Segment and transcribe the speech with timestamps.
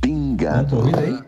[0.00, 0.76] Pingado.
[0.96, 1.22] aí?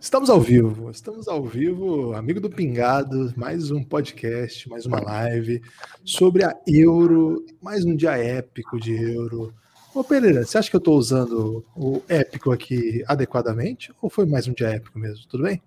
[0.00, 5.60] Estamos ao vivo, estamos ao vivo, amigo do Pingado, mais um podcast, mais uma live
[6.02, 9.52] sobre a Euro, mais um dia épico de Euro.
[9.96, 14.46] Ô Pereira, você acha que eu estou usando o épico aqui adequadamente ou foi mais
[14.46, 15.26] um dia épico mesmo?
[15.26, 15.62] Tudo bem?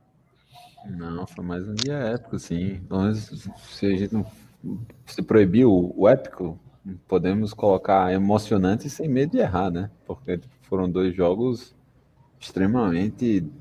[0.85, 2.79] Não, foi mais um dia épico, sim.
[3.71, 4.23] Se a gente não
[5.07, 6.59] se proibiu o épico,
[7.07, 9.89] podemos colocar emocionante sem medo de errar, né?
[10.05, 11.75] Porque foram dois jogos
[12.39, 13.51] extremamente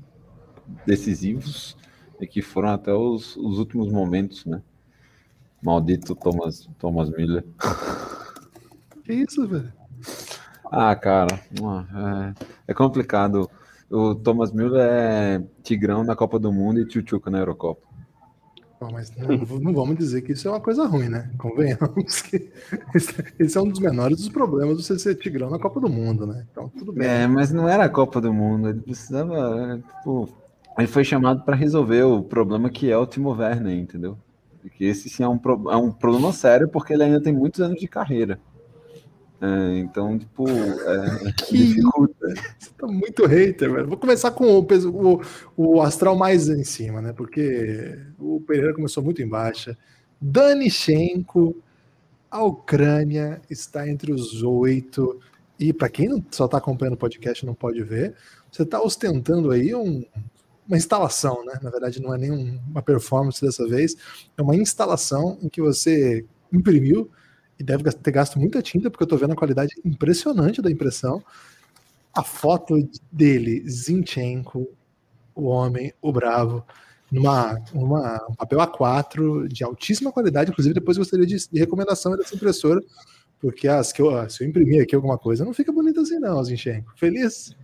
[0.85, 1.75] decisivos
[2.21, 4.61] e que foram até os, os últimos momentos, né?
[5.63, 7.43] Maldito Thomas, Thomas Miller.
[9.03, 9.73] Que isso, velho?
[10.71, 11.39] Ah, cara,
[12.67, 13.49] é, é complicado.
[13.89, 17.89] O Thomas Miller é Tigrão na Copa do Mundo e Tchutchuca na Eurocopa.
[18.79, 21.29] Bom, mas não, não, vamos dizer que isso é uma coisa ruim, né?
[21.37, 22.49] Convenhamos que
[23.37, 26.25] esse é um dos menores dos problemas de você ser Tigrão na Copa do Mundo,
[26.25, 26.45] né?
[26.49, 27.05] Então, tudo bem.
[27.05, 28.69] É, mas não era a Copa do Mundo.
[28.69, 29.81] Ele precisava.
[29.97, 30.29] Tipo,
[30.77, 34.17] ele foi chamado para resolver o problema que é o Timo Werner, entendeu?
[34.61, 37.79] Porque esse sim é um, é um problema sério, porque ele ainda tem muitos anos
[37.79, 38.39] de carreira.
[39.41, 42.27] É, então, tipo, é, que dificulta.
[42.57, 43.87] Você tá muito hater, velho.
[43.87, 45.21] Vou começar com o, o,
[45.55, 47.13] o, astral mais em cima, né?
[47.13, 49.77] Porque o Pereira começou muito em baixa.
[50.19, 51.55] Danichenko,
[52.29, 55.19] a Ucrânia está entre os oito.
[55.57, 58.15] E para quem não, só está acompanhando o podcast não pode ver,
[58.51, 60.05] você está ostentando aí um,
[60.67, 61.59] uma instalação, né?
[61.61, 63.95] Na verdade, não é nem uma performance dessa vez,
[64.37, 67.09] é uma instalação em que você imprimiu
[67.59, 71.21] e deve ter gasto muita tinta, porque eu estou vendo a qualidade impressionante da impressão.
[72.13, 72.75] A foto
[73.11, 74.67] dele, Zinchenko,
[75.35, 76.65] o homem, o bravo,
[77.11, 80.51] numa, numa um papel A4 de altíssima qualidade.
[80.51, 82.81] Inclusive, depois gostaria de, de recomendação dessa impressora,
[83.39, 86.41] porque as que eu, se eu imprimir aqui alguma coisa, não fica bonita assim, não,
[86.43, 86.93] Zinchenko.
[86.95, 87.55] Feliz?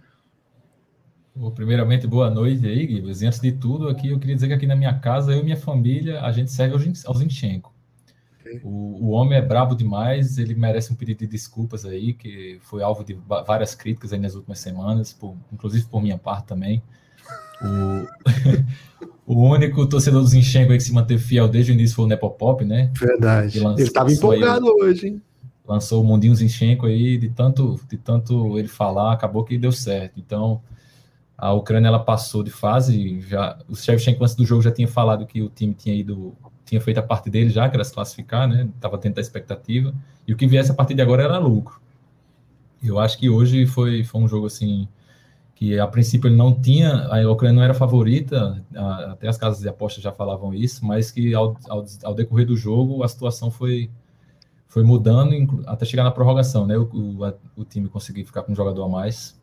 [1.54, 3.26] primeiramente, boa noite aí, Guilherme.
[3.26, 5.58] Antes de tudo, aqui eu queria dizer que aqui na minha casa, eu e minha
[5.58, 7.75] família, a gente segue ao Zinchenko.
[8.64, 12.84] O, o homem é brabo demais, ele merece um pedido de desculpas aí, que foi
[12.84, 16.84] alvo de várias críticas aí nas últimas semanas, por, inclusive por minha parte também.
[17.62, 18.08] O,
[19.26, 22.08] o único torcedor do Zinchenko aí que se manteve fiel desde o início foi o
[22.08, 22.92] Nepopop, né?
[23.00, 23.60] Verdade.
[23.60, 25.22] Lançou, ele estava empolgado aí, hoje, hein?
[25.68, 30.20] Lançou o Mundinho Zinchenko aí, de tanto, de tanto ele falar, acabou que deu certo.
[30.20, 30.62] Então,
[31.38, 35.26] a Ucrânia ela passou de fase, já o Shevchenko antes do jogo já tinha falado
[35.26, 38.48] que o time tinha ido, tinha feito a parte dele já, que era se classificar,
[38.48, 38.68] né?
[38.76, 39.94] Estava dentro da expectativa,
[40.28, 41.80] e o que viesse a partir de agora era lucro.
[42.84, 44.88] Eu acho que hoje foi, foi um jogo assim
[45.56, 48.62] que a princípio ele não tinha, a Ucrânia não era favorita,
[49.10, 52.58] até as casas de apostas já falavam isso, mas que ao, ao, ao decorrer do
[52.58, 53.90] jogo a situação foi
[54.68, 56.78] foi mudando até chegar na prorrogação, né?
[56.78, 59.40] O, o, o time conseguiu ficar com um jogador a mais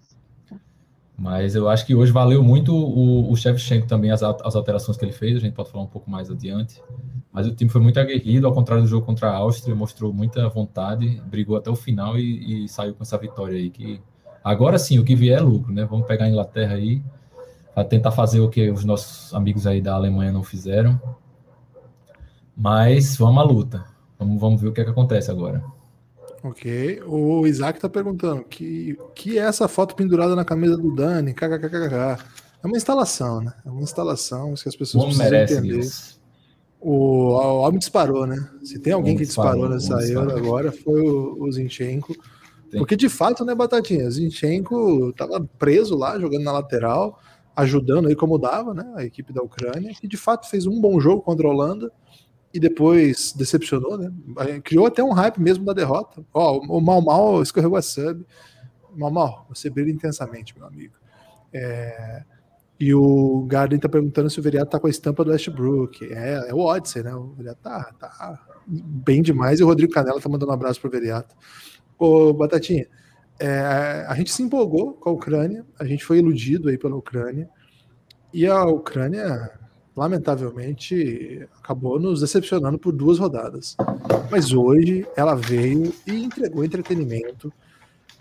[1.17, 5.05] mas eu acho que hoje valeu muito o, o Shevchenko também, as, as alterações que
[5.05, 6.83] ele fez, a gente pode falar um pouco mais adiante.
[7.33, 10.49] Mas o time foi muito aguerrido, ao contrário do jogo contra a Áustria, mostrou muita
[10.49, 13.71] vontade, brigou até o final e, e saiu com essa vitória aí.
[13.71, 14.01] Que
[14.45, 15.85] agora sim, o que vier é lucro, né?
[15.85, 17.03] Vamos pegar a Inglaterra aí,
[17.75, 21.01] para tentar fazer o que os nossos amigos aí da Alemanha não fizeram.
[22.55, 23.85] Mas vamos à luta.
[24.19, 25.65] Vamos, vamos ver o que, é que acontece agora.
[26.43, 27.03] Ok.
[27.07, 31.33] O Isaac está perguntando que que é essa foto pendurada na camisa do Dani?
[31.33, 32.19] KKKKK.
[32.63, 33.53] É uma instalação, né?
[33.65, 35.79] É uma instalação, isso que as pessoas precisam merece entender.
[35.81, 36.21] Isso.
[36.81, 38.49] O, o homem disparou, né?
[38.65, 42.15] Se tem alguém que disparou, disparou nessa Euro agora foi o, o Zinchenko.
[42.71, 42.81] Tem.
[42.81, 44.11] Porque de fato, né, Batatinha?
[44.11, 47.21] Zinchenko estava preso lá, jogando na lateral,
[47.55, 48.93] ajudando aí como dava, né?
[48.97, 51.93] A equipe da Ucrânia, e de fato fez um bom jogo contra a Holanda
[52.53, 54.13] e depois decepcionou, né?
[54.63, 56.25] Criou até um hype mesmo da derrota.
[56.35, 58.25] Ó, o Mal Mal escorregou a sub.
[58.95, 60.95] Mal Mal, você brilha intensamente, meu amigo.
[61.53, 62.25] É...
[62.79, 66.13] E o Garden tá perguntando se o Veriato tá com a estampa do Westbrook.
[66.13, 67.15] É, é o Odyssey, né?
[67.15, 70.91] O Veriato tá, tá bem demais e o Rodrigo Canela tá mandando um abraço pro
[70.91, 71.35] Veriato.
[71.99, 72.87] Ô, Batatinha,
[73.39, 77.49] é, a gente se empolgou com a Ucrânia, a gente foi iludido aí pela Ucrânia.
[78.33, 79.51] E a Ucrânia
[79.97, 83.77] lamentavelmente, acabou nos decepcionando por duas rodadas.
[84.31, 87.53] Mas hoje ela veio e entregou entretenimento.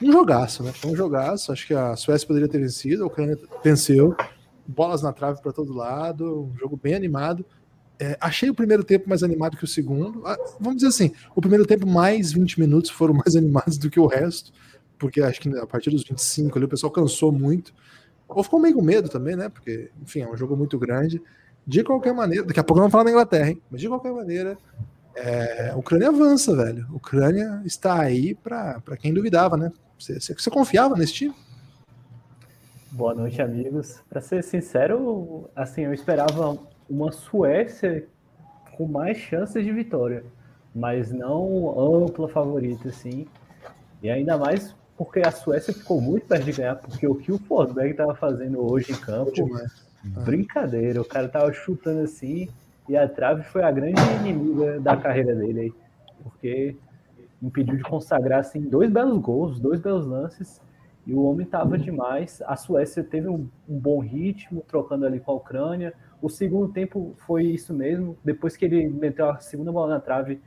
[0.01, 0.71] Um jogaço, né?
[0.73, 1.51] Foi um jogaço.
[1.51, 4.15] Acho que a Suécia poderia ter vencido, a Ucrânia venceu.
[4.67, 7.45] Bolas na trave para todo lado, um jogo bem animado.
[7.99, 10.25] É, achei o primeiro tempo mais animado que o segundo.
[10.25, 13.99] Ah, vamos dizer assim, o primeiro tempo mais 20 minutos foram mais animados do que
[13.99, 14.51] o resto,
[14.97, 17.73] porque acho que a partir dos 25 ali o pessoal cansou muito.
[18.27, 19.49] Ou ficou meio com medo também, né?
[19.49, 21.21] Porque, enfim, é um jogo muito grande.
[21.65, 23.61] De qualquer maneira, daqui a pouco vamos falar da Inglaterra, hein?
[23.69, 24.57] Mas de qualquer maneira,
[25.15, 26.87] é, a Ucrânia avança, velho.
[26.89, 29.71] A Ucrânia está aí para quem duvidava, né?
[29.97, 31.35] Você, você, você, confiava nesse time?
[32.91, 34.01] Boa noite, amigos.
[34.09, 36.57] Para ser sincero, assim, eu esperava
[36.89, 38.07] uma Suécia
[38.75, 40.23] com mais chances de vitória,
[40.73, 43.27] mas não ampla favorita, assim.
[44.01, 47.39] E ainda mais porque a Suécia ficou muito perto de ganhar, porque o que o
[47.39, 49.31] Forsberg estava fazendo hoje em campo,
[50.03, 52.49] brincadeira, o cara tava chutando assim,
[52.89, 55.73] e a trave foi a grande inimiga da carreira dele aí,
[56.23, 56.75] porque
[57.41, 60.61] impediu de consagrar assim, dois belos gols, dois belos lances,
[61.05, 62.41] e o homem tava demais.
[62.45, 65.93] A Suécia teve um, um bom ritmo, trocando ali com a Ucrânia.
[66.21, 70.39] O segundo tempo foi isso mesmo, depois que ele meteu a segunda bola na trave,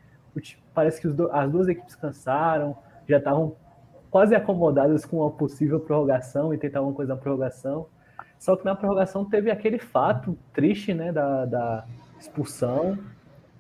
[0.73, 2.77] parece que do, as duas equipes cansaram,
[3.09, 3.57] já estavam
[4.11, 7.87] quase acomodadas com uma possível prorrogação e tentavam uma coisa na prorrogação.
[8.45, 11.87] Só que na prorrogação teve aquele fato triste, né, da, da
[12.21, 12.99] expulsão,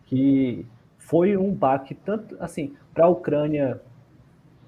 [0.05, 0.67] que
[0.99, 3.81] foi um baque tanto assim para a Ucrânia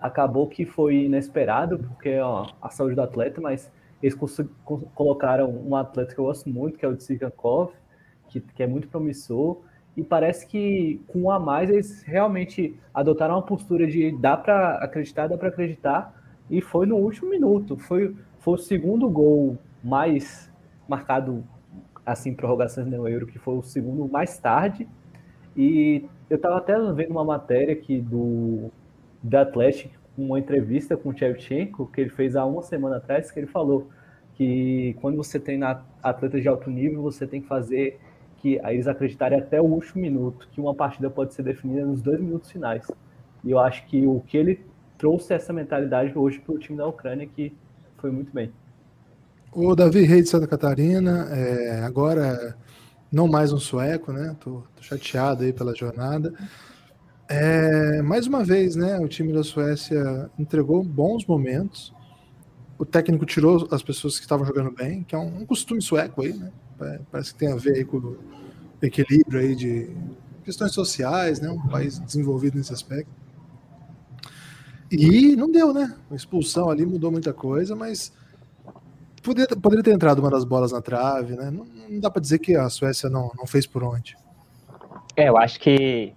[0.00, 3.70] acabou que foi inesperado porque ó, a saúde do atleta, mas
[4.02, 4.18] eles
[4.94, 7.72] colocaram um atleta que eu gosto muito, que é o Tsigankov,
[8.30, 9.60] que, que é muito promissor
[9.94, 14.76] e parece que com um a mais eles realmente adotaram uma postura de dá para
[14.76, 16.14] acreditar, dá para acreditar,
[16.48, 17.76] e foi no último minuto.
[17.76, 20.53] Foi, foi o segundo gol mais
[20.88, 21.44] marcado
[22.05, 24.88] assim, prorrogações no Euro, que foi o segundo mais tarde.
[25.56, 28.71] E eu estava até vendo uma matéria aqui do
[29.23, 33.41] da Atlético, uma entrevista com o Shevchenko, que ele fez há uma semana atrás, que
[33.41, 33.88] ele falou
[34.35, 37.99] que quando você treina atletas de alto nível, você tem que fazer
[38.37, 42.21] que eles acreditarem até o último minuto que uma partida pode ser definida nos dois
[42.21, 42.87] minutos finais.
[43.43, 44.61] E eu acho que o que ele
[44.99, 47.53] trouxe essa mentalidade hoje para o time da Ucrânia que
[47.97, 48.53] foi muito bem.
[49.58, 52.55] O Davi Rei de Santa Catarina, é, agora
[53.11, 54.37] não mais um sueco, né?
[54.38, 56.35] Tô, tô chateado aí pela jornada.
[57.26, 58.99] É, mais uma vez, né?
[59.00, 61.91] O time da Suécia entregou bons momentos.
[62.76, 66.20] O técnico tirou as pessoas que estavam jogando bem, que é um, um costume sueco
[66.20, 66.52] aí, né?
[67.11, 68.19] Parece que tem a ver aí com o
[68.82, 69.91] equilíbrio aí de
[70.44, 71.49] questões sociais, né?
[71.49, 73.11] Um país desenvolvido nesse aspecto.
[74.93, 75.97] E não deu, né?
[76.11, 78.12] A expulsão ali mudou muita coisa, mas
[79.26, 81.50] poderia, poderia ter entrado uma das bolas na trave, né?
[81.50, 84.17] Não, não dá para dizer que a Suécia não, não fez por onde.
[85.17, 86.12] É, eu acho que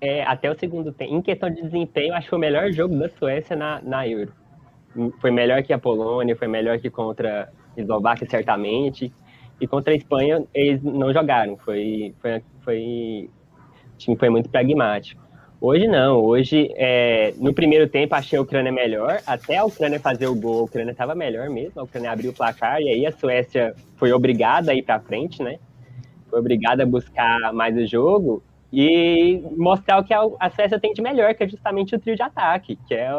[0.00, 2.98] é, até o segundo tempo, em questão de desempenho, acho que foi o melhor jogo
[2.98, 4.32] da Suécia na, na Euro.
[5.20, 9.12] Foi melhor que a Polônia, foi melhor que contra a Eslováquia, certamente.
[9.60, 11.56] E contra a Espanha, eles não jogaram.
[11.58, 13.30] Foi, foi, foi,
[13.94, 15.22] o time foi muito pragmático.
[15.60, 16.24] Hoje não.
[16.24, 19.20] Hoje, é, no primeiro tempo, achei a Ucrânia melhor.
[19.26, 21.78] Até a Ucrânia fazer o gol, a Ucrânia estava melhor mesmo.
[21.80, 25.42] A Ucrânia abriu o placar e aí a Suécia foi obrigada a ir para frente,
[25.42, 25.58] né?
[26.30, 28.42] Foi obrigada a buscar mais o jogo
[28.72, 32.22] e mostrar o que a Suécia tem de melhor, que é justamente o trio de
[32.22, 33.10] ataque, que é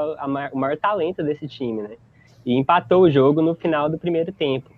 [0.52, 1.96] o maior talento desse time, né?
[2.44, 4.72] E empatou o jogo no final do primeiro tempo.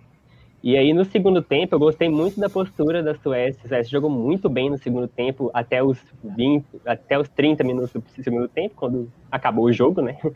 [0.64, 3.60] E aí, no segundo tempo, eu gostei muito da postura da Suécia.
[3.66, 7.92] A Suécia jogou muito bem no segundo tempo, até os 20, até os 30 minutos
[7.92, 10.16] do segundo tempo, quando acabou o jogo, né?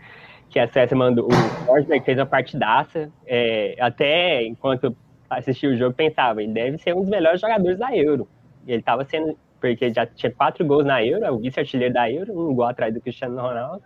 [0.51, 1.29] Que a Suécia mandou.
[1.29, 1.33] O
[1.65, 3.11] Forsberg fez uma partidaça.
[3.27, 4.95] É, até enquanto
[5.29, 8.29] assisti o jogo, pensava, ele deve ser um dos melhores jogadores da Euro.
[8.67, 9.35] Ele estava sendo.
[9.59, 12.93] Porque já tinha quatro gols na Euro, é o vice-artilheiro da Euro, um gol atrás
[12.95, 13.83] do Cristiano Ronaldo.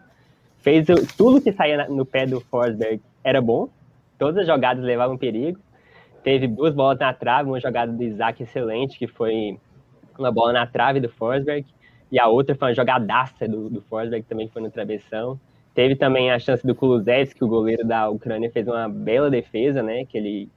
[0.58, 3.68] Fez tudo que saía no pé do Forsberg era bom,
[4.18, 5.58] todas as jogadas levavam perigo
[6.22, 9.58] teve duas bolas na trave, uma jogada do Isaac excelente, que foi
[10.18, 11.66] uma bola na trave do Forsberg,
[12.10, 15.40] e a outra foi uma jogadaça do, do Forsberg, também foi no travessão.
[15.74, 20.04] Teve também a chance do Kulusevski, o goleiro da Ucrânia fez uma bela defesa, né,
[20.04, 20.50] que ele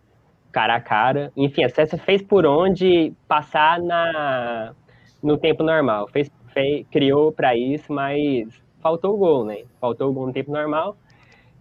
[0.56, 1.34] cara a cara.
[1.36, 4.74] Enfim, a César fez por onde passar na
[5.22, 6.08] no tempo normal.
[6.08, 8.48] Fez, fez criou para isso, mas
[8.82, 9.64] faltou o gol, né?
[9.82, 10.96] Faltou o gol no tempo normal.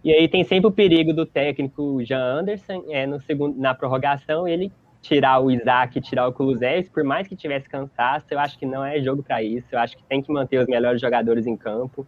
[0.05, 4.47] E aí tem sempre o perigo do técnico Jean Anderson, é, no segundo, na prorrogação,
[4.47, 4.71] ele
[5.01, 8.85] tirar o Isaac, tirar o Kulusevski, por mais que tivesse cansaço, eu acho que não
[8.85, 9.65] é jogo para isso.
[9.71, 12.05] Eu acho que tem que manter os melhores jogadores em campo.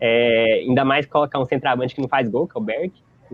[0.00, 2.92] É, ainda mais colocar um centroavante que não faz gol, que é o Berg,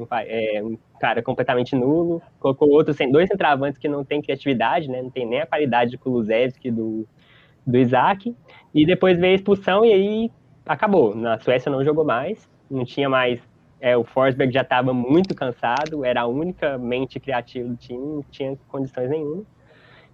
[0.08, 2.20] faz, é um cara completamente nulo.
[2.40, 5.02] Colocou outros, dois centroavantes que não tem criatividade, né?
[5.02, 7.06] Não tem nem a qualidade de Kulusevski do,
[7.64, 8.34] do Isaac.
[8.74, 10.30] E depois veio a expulsão e aí
[10.66, 11.14] acabou.
[11.14, 13.40] Na Suécia não jogou mais, não tinha mais
[13.80, 18.22] é, o Forsberg já estava muito cansado, era a única mente criativa do time, não
[18.30, 19.42] tinha condições nenhuma.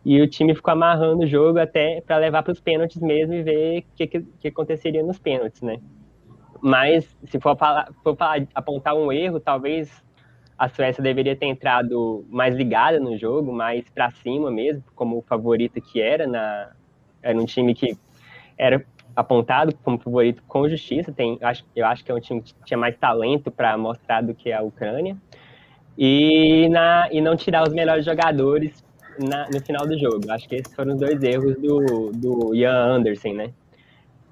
[0.05, 3.43] E o time ficou amarrando o jogo até para levar para os pênaltis mesmo e
[3.43, 5.79] ver o que, que, que, aconteceria nos pênaltis, né?
[6.63, 9.91] Mas se for, falar, for falar, apontar um erro, talvez
[10.57, 15.23] a Suécia deveria ter entrado mais ligada no jogo, mais para cima mesmo, como o
[15.23, 16.71] favorito que era na
[17.21, 17.97] era um time que
[18.57, 21.11] era apontado como favorito com justiça.
[21.11, 24.35] Tem, acho, eu acho que é um time que tinha mais talento para mostrar do
[24.35, 25.17] que a Ucrânia.
[25.99, 28.85] E, na, e não tirar os melhores jogadores
[29.19, 30.31] na, no final do jogo.
[30.31, 33.51] Acho que esses foram os dois erros do, do Ian Anderson, né?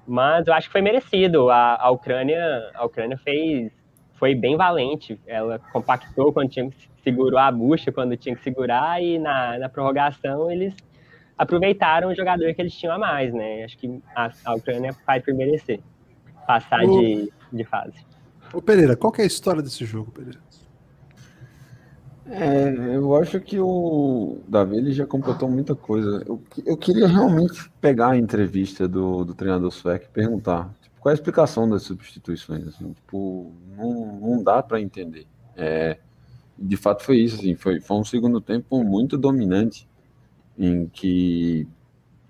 [0.07, 1.49] Mas eu acho que foi merecido.
[1.49, 3.71] A, a Ucrânia, a Ucrânia fez,
[4.13, 5.19] foi bem valente.
[5.25, 9.69] Ela compactou quando tinha que segurou a bucha quando tinha que segurar e na, na
[9.69, 10.73] prorrogação eles
[11.37, 13.63] aproveitaram o jogador que eles tinham a mais, né?
[13.63, 15.79] Acho que a, a Ucrânia faz por merecer
[16.45, 16.99] passar o...
[16.99, 18.05] de, de fase.
[18.53, 20.39] Ô Pereira, qual é a história desse jogo, Pereira?
[22.27, 26.23] É, eu acho que o Davi ele já completou muita coisa.
[26.25, 31.11] Eu, eu queria realmente pegar a entrevista do, do treinador sueco e perguntar tipo, qual
[31.11, 32.67] é a explicação das substituições.
[32.67, 35.27] Assim, tipo, não, não dá para entender.
[35.55, 35.99] É,
[36.57, 39.87] de fato foi isso, assim, foi, foi um segundo tempo muito dominante
[40.57, 41.67] em que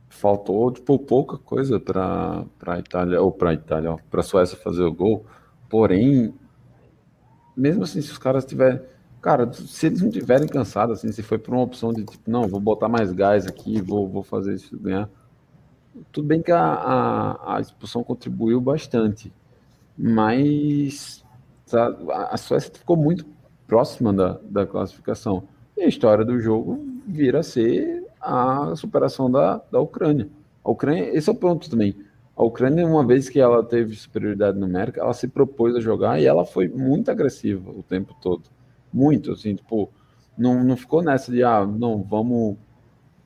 [0.09, 5.25] faltou tipo pouca coisa para para Itália ou para Itália, para Suécia fazer o gol.
[5.69, 6.33] Porém,
[7.55, 8.81] mesmo assim, se os caras tiverem,
[9.21, 12.47] cara, se eles não tiverem cansados assim, se foi por uma opção de tipo, não,
[12.47, 15.09] vou botar mais gás aqui, vou vou fazer isso ganhar.
[16.11, 19.31] Tudo bem que a, a, a expulsão contribuiu bastante,
[19.97, 21.23] mas
[21.73, 23.25] a, a Suécia ficou muito
[23.67, 25.43] próxima da, da classificação.
[25.77, 30.27] E a história do jogo vira a ser a superação da, da Ucrânia.
[30.63, 31.95] A Ucrânia, esse é o ponto também.
[32.35, 36.25] A Ucrânia, uma vez que ela teve superioridade numérica, ela se propôs a jogar e
[36.25, 38.43] ela foi muito agressiva o tempo todo.
[38.91, 39.89] Muito, assim, tipo,
[40.37, 42.57] não, não ficou nessa de, ah, não, vamos,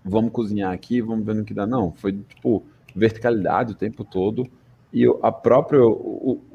[0.04, 1.66] vamos cozinhar aqui, vamos ver no que dá.
[1.66, 2.64] Não, foi, tipo,
[2.94, 4.46] verticalidade o tempo todo.
[4.92, 5.82] E a própria,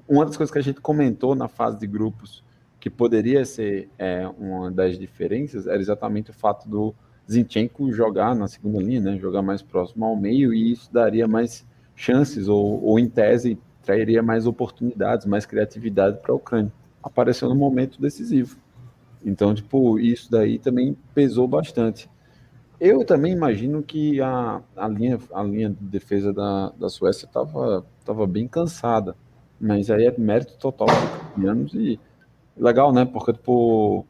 [0.09, 2.45] uma das coisas que a gente comentou na fase de grupos
[2.79, 6.95] que poderia ser é, uma das diferenças era exatamente o fato do
[7.31, 11.67] Zinchenko jogar na segunda linha, né, jogar mais próximo ao meio, e isso daria mais
[11.97, 16.73] chances, ou, ou em tese, trairia mais oportunidades, mais criatividade para a Ucrânia.
[17.03, 18.57] Apareceu no momento decisivo.
[19.25, 22.11] Então, tipo, isso daí também pesou bastante.
[22.79, 27.85] Eu também imagino que a, a, linha, a linha de defesa da, da Suécia estava
[28.05, 29.17] tava bem cansada,
[29.59, 31.99] mas aí é mérito total dos ucranianos e
[32.57, 33.05] legal, né?
[33.05, 34.05] Porque, tipo,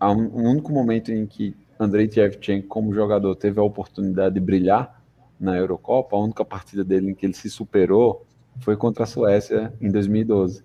[0.00, 5.00] um, um único momento em que Andrei Shevchenko, como jogador, teve a oportunidade de brilhar
[5.38, 6.16] na Eurocopa.
[6.16, 8.26] A única partida dele em que ele se superou
[8.60, 10.64] foi contra a Suécia em 2012.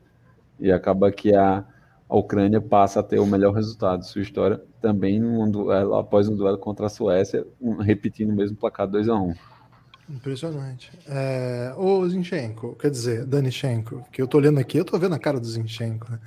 [0.59, 1.63] E acaba que a,
[2.09, 6.35] a Ucrânia passa a ter o melhor resultado sua história também num duelo, após um
[6.35, 9.33] duelo contra a Suécia, um, repetindo o mesmo placar 2 a 1
[10.09, 10.91] Impressionante.
[11.07, 15.19] É, o Zinchenko, quer dizer, Danichenko, que eu tô olhando aqui, eu tô vendo a
[15.19, 16.11] cara do Zinchenko.
[16.11, 16.19] Né?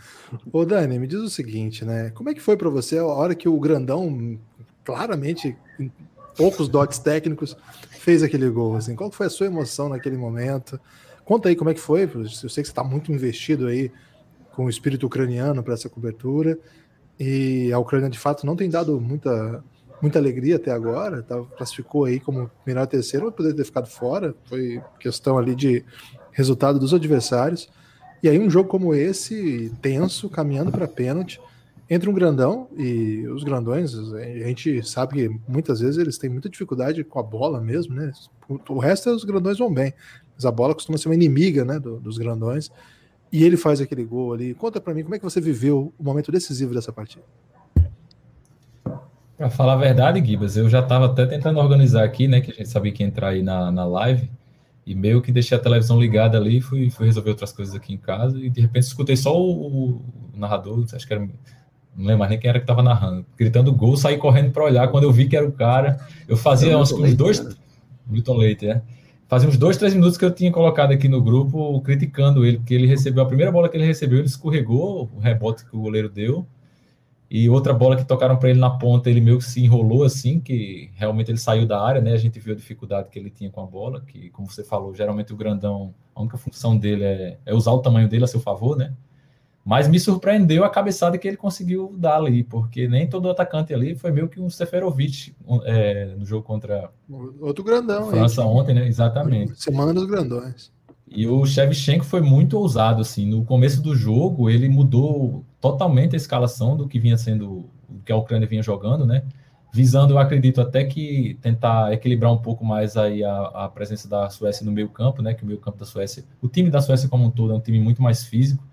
[0.51, 2.11] Ô Dani, me diz o seguinte, né?
[2.11, 4.39] Como é que foi para você a hora que o grandão
[4.87, 5.91] claramente, em
[6.37, 7.57] poucos dotes técnicos,
[7.99, 8.77] fez aquele gol.
[8.77, 8.95] Assim.
[8.95, 10.81] Qual foi a sua emoção naquele momento?
[11.25, 12.05] Conta aí como é que foi.
[12.05, 13.91] Eu sei que você está muito investido aí
[14.53, 16.57] com o espírito ucraniano para essa cobertura.
[17.19, 19.65] E a Ucrânia, de fato, não tem dado muita,
[20.01, 21.23] muita alegria até agora.
[21.23, 24.37] Tá, classificou aí como melhor terceiro, poderia ter ficado fora.
[24.45, 25.85] Foi questão ali de
[26.31, 27.69] resultado dos adversários.
[28.23, 31.41] E aí, um jogo como esse, tenso, caminhando para pênalti
[31.89, 36.49] entre um grandão e os grandões, a gente sabe que muitas vezes eles têm muita
[36.49, 38.13] dificuldade com a bola mesmo, né?
[38.69, 39.95] O resto os grandões vão bem,
[40.35, 42.71] mas a bola costuma ser uma inimiga, né, do, dos grandões.
[43.33, 44.55] E ele faz aquele gol ali.
[44.55, 47.25] Conta para mim como é que você viveu o momento decisivo dessa partida.
[49.37, 52.55] Para falar a verdade, Gibas, eu já estava até tentando organizar aqui, né, que a
[52.55, 54.31] gente sabia que ia entrar aí na, na live,
[54.87, 57.99] e meio que deixei a televisão ligada ali, fui, fui resolver outras coisas aqui em
[57.99, 60.03] casa, e de repente escutei só o, o
[60.35, 61.29] narrador, acho que era
[61.97, 64.89] não lembro mais nem quem era que estava narrando, gritando gol, saí correndo para olhar.
[64.89, 65.99] Quando eu vi que era o cara,
[66.29, 67.43] eu fazia uns, uns dois.
[67.43, 67.55] Né?
[68.07, 68.83] Milton Leite, é.
[69.29, 72.75] Fazia uns dois, três minutos que eu tinha colocado aqui no grupo criticando ele, porque
[72.75, 76.09] ele recebeu a primeira bola que ele recebeu, ele escorregou, o rebote que o goleiro
[76.09, 76.47] deu,
[77.29, 80.39] e outra bola que tocaram para ele na ponta, ele meio que se enrolou assim,
[80.39, 82.13] que realmente ele saiu da área, né?
[82.13, 84.95] A gente viu a dificuldade que ele tinha com a bola, que, como você falou,
[84.95, 88.39] geralmente o grandão, a única função dele é, é usar o tamanho dele a seu
[88.39, 88.93] favor, né?
[89.67, 93.97] Mas me surpreendeu a cabeçada que ele conseguiu dar ali, porque nem todo atacante ali
[93.97, 96.89] foi meio que um Seferovic é, no jogo contra
[97.41, 98.09] outro grandão.
[98.09, 98.87] França ontem, né?
[98.87, 99.61] Exatamente.
[99.61, 100.71] Semana dos grandões.
[101.09, 103.29] E o Shevchenko foi muito ousado, assim.
[103.29, 108.13] No começo do jogo, ele mudou totalmente a escalação do que vinha sendo, o que
[108.13, 109.25] a Ucrânia vinha jogando, né?
[109.73, 114.31] visando, eu acredito, até que tentar equilibrar um pouco mais aí a, a presença da
[114.31, 115.35] Suécia no meio campo, né?
[115.35, 117.61] Que o meio campo da Suécia, o time da Suécia como um todo é um
[117.61, 118.65] time muito mais físico,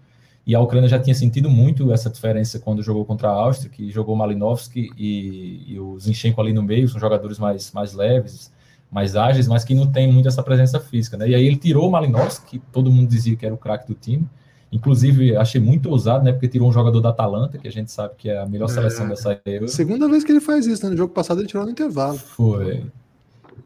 [0.46, 3.90] e a Ucrânia já tinha sentido muito essa diferença quando jogou contra a Áustria, que
[3.90, 8.52] jogou Malinovski e, e o Zinchenko ali no meio, são jogadores mais, mais leves,
[8.92, 11.30] mais ágeis, mas que não tem muito essa presença física, né?
[11.30, 13.94] E aí ele tirou o Malinovski, que todo mundo dizia que era o craque do
[13.94, 14.28] time,
[14.74, 16.32] Inclusive, achei muito ousado, né?
[16.32, 18.74] Porque tirou um jogador da Atalanta, que a gente sabe que é a melhor é,
[18.74, 19.68] seleção dessa Euro.
[19.68, 20.90] Segunda vez que ele faz isso, né?
[20.90, 22.18] No jogo passado ele tirou no intervalo.
[22.18, 22.84] Foi.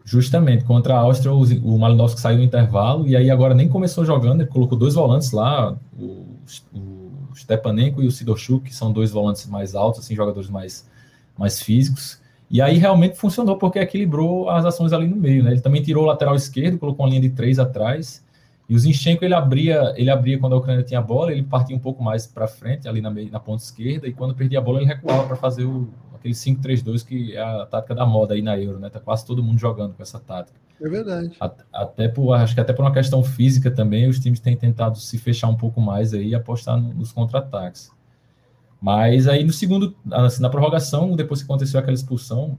[0.10, 4.40] Justamente, contra a Áustria, o, Malinowski saiu no intervalo, e aí agora nem começou jogando,
[4.40, 6.26] ele colocou dois volantes lá, o,
[6.74, 10.90] o Stepanenko e o Sidorchuk, que são dois volantes mais altos, assim, jogadores mais,
[11.38, 12.22] mais físicos.
[12.50, 15.52] E aí realmente funcionou, porque equilibrou as ações ali no meio, né?
[15.52, 18.24] Ele também tirou o lateral esquerdo, colocou uma linha de três atrás,
[18.70, 21.76] e o Zinchenko, ele abria, ele abria quando a Ucrânia tinha a bola, ele partia
[21.76, 24.80] um pouco mais para frente, ali na, na ponta esquerda, e quando perdia a bola,
[24.80, 25.90] ele recuava para fazer o,
[26.28, 28.90] aquele 5-3-2, que é a tática da moda aí na Euro, né?
[28.90, 30.60] Tá quase todo mundo jogando com essa tática.
[30.80, 31.36] É verdade.
[31.74, 35.18] Até por, acho que até por uma questão física também, os times têm tentado se
[35.18, 37.92] fechar um pouco mais aí e apostar nos contra-ataques.
[38.80, 42.58] Mas aí no segundo, assim, na prorrogação, depois que aconteceu aquela expulsão,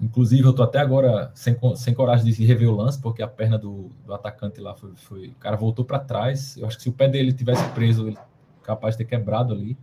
[0.00, 3.58] Inclusive, eu tô até agora sem, sem coragem de rever o lance, porque a perna
[3.58, 5.28] do, do atacante lá foi, foi.
[5.28, 6.56] O cara voltou para trás.
[6.56, 8.16] Eu acho que se o pé dele tivesse preso, ele
[8.62, 9.76] capaz de ter quebrado ali.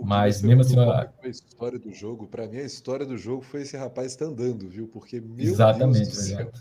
[0.00, 0.78] Mas mesmo assim.
[0.78, 1.10] A...
[1.22, 4.68] a história do jogo, para mim, a história do jogo foi esse rapaz tá andando,
[4.68, 4.88] viu?
[4.88, 6.52] Porque, meu Exatamente, Deus do céu,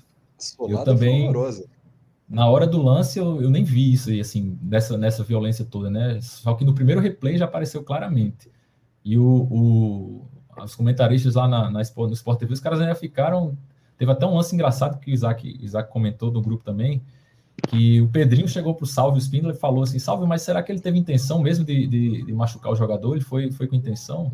[0.68, 1.32] eu também.
[2.28, 5.90] Na hora do lance, eu, eu nem vi isso aí, assim, nessa, nessa violência toda,
[5.90, 6.20] né?
[6.22, 8.52] Só que no primeiro replay já apareceu claramente.
[9.06, 10.28] E o, o
[10.64, 13.58] os comentaristas lá na, na, no Sport TV, os caras ainda ficaram.
[13.98, 17.02] Teve até um lance engraçado que o Isaac, Isaac comentou do grupo também,
[17.68, 20.72] que o Pedrinho chegou para o Salve Spindler e falou assim: Salve, mas será que
[20.72, 23.16] ele teve intenção mesmo de, de, de, machucar o jogador?
[23.16, 24.32] Ele foi, foi com intenção?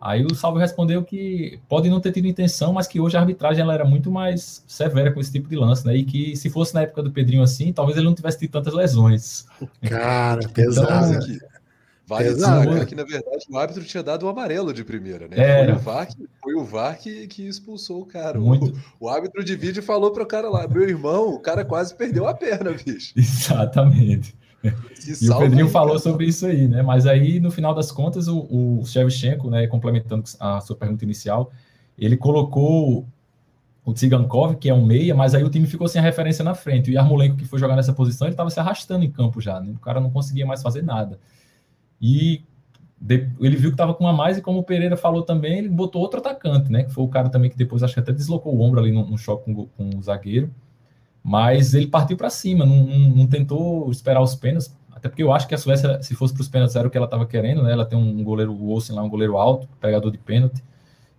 [0.00, 3.62] Aí o Salve respondeu que pode não ter tido intenção, mas que hoje a arbitragem
[3.62, 5.94] ela era muito mais severa com esse tipo de lance, né?
[5.96, 8.74] E que se fosse na época do Pedrinho assim, talvez ele não tivesse tido tantas
[8.74, 9.46] lesões.
[9.82, 11.24] Cara, pesado.
[11.24, 11.51] Então,
[12.12, 15.36] Vale dizer que, na verdade, o árbitro tinha dado o amarelo de primeira, né?
[15.36, 15.64] É.
[15.64, 18.38] Foi o VAR, que, foi o VAR que, que expulsou o cara.
[18.38, 18.78] Muito.
[19.00, 21.94] O, o árbitro de vídeo falou para o cara lá: meu irmão, o cara quase
[21.94, 23.14] perdeu a perna, bicho.
[23.16, 24.34] Exatamente.
[24.62, 26.00] e o Pedrinho aí, falou cara.
[26.00, 26.82] sobre isso aí, né?
[26.82, 31.50] Mas aí, no final das contas, o, o Shevchenko, né, complementando a sua pergunta inicial,
[31.98, 33.06] ele colocou
[33.84, 36.54] o Tsigankov, que é um meia, mas aí o time ficou sem a referência na
[36.54, 36.90] frente.
[36.90, 39.72] O Yarmolenko, que foi jogar nessa posição, ele estava se arrastando em campo já, né?
[39.74, 41.18] O cara não conseguia mais fazer nada.
[42.02, 42.42] E
[43.40, 46.00] ele viu que estava com uma mais, e como o Pereira falou também, ele botou
[46.00, 46.84] outro atacante, né?
[46.84, 49.06] Que foi o cara também que depois acho que até deslocou o ombro ali no,
[49.06, 50.52] no choque com, com, o zagueiro.
[51.22, 55.32] Mas ele partiu para cima, não, não, não, tentou esperar os pênaltis, até porque eu
[55.32, 57.62] acho que a Suécia, se fosse para os pênaltis, era o que ela estava querendo,
[57.62, 57.72] né?
[57.72, 60.62] Ela tem um goleiro, o Olsen lá, um goleiro alto, pegador de pênalti.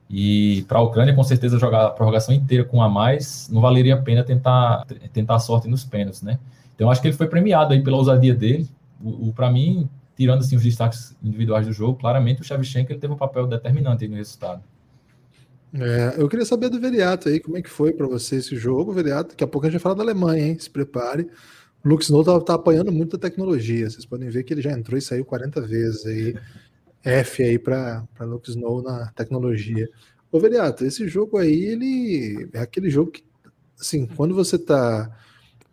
[0.10, 3.96] E para a Ucrânia, com certeza, jogar a prorrogação inteira com a mais, não valeria
[3.96, 6.40] a pena tentar, tentar a sorte nos pênaltis, né?
[6.76, 8.70] Então, acho que ele foi premiado aí pela ousadia dele.
[9.02, 13.14] O, o para mim, tirando assim, os destaques individuais do jogo, claramente o Shevchenko teve
[13.14, 14.64] um papel determinante no resultado.
[15.74, 18.94] É, eu queria saber do Veriato aí, como é que foi para você esse jogo,
[18.94, 19.30] Veriato?
[19.30, 20.60] Daqui a pouco a gente vai falar da Alemanha, hein?
[20.60, 21.28] Se prepare.
[21.84, 23.90] O Lux Snow tá, tá apanhando muito da tecnologia.
[23.90, 26.36] Vocês podem ver que ele já entrou e saiu 40 vezes aí.
[27.04, 29.90] F aí para Lux Snow na tecnologia.
[30.32, 33.24] Ô, Veriato, esse jogo aí, ele é aquele jogo que,
[33.80, 35.12] assim, quando você tá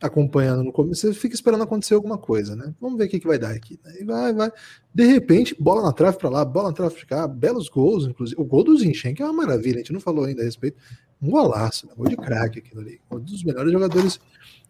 [0.01, 2.75] acompanhando no começo, você fica esperando acontecer alguma coisa, né?
[2.81, 3.79] Vamos ver o que, que vai dar aqui.
[3.85, 4.51] Aí vai, vai.
[4.95, 8.41] De repente, bola na trave para lá, bola na trave para cá, belos gols, inclusive.
[8.41, 10.79] O gol do Zinchenko é uma maravilha, a gente não falou ainda a respeito.
[11.21, 11.93] Um golaço, né?
[11.95, 12.99] gol de craque aquilo ali.
[13.11, 14.19] Um dos melhores jogadores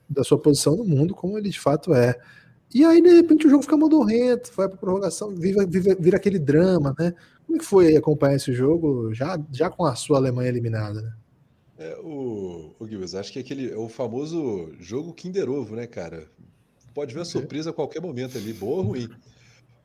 [0.09, 2.19] da sua posição no mundo, como ele de fato é.
[2.75, 6.39] E aí, de repente, o jogo fica modorrento, vai para prorrogação, vira, vira, vira, aquele
[6.39, 7.15] drama, né?
[7.47, 11.13] Como é que foi acompanhar esse jogo já, já com a sua Alemanha eliminada, né?
[11.81, 16.29] É, o, o Gibbs, acho que aquele é o famoso jogo Kinder Ovo, né, cara?
[16.95, 19.09] Pode ver a surpresa a qualquer momento ali, boa ou ruim.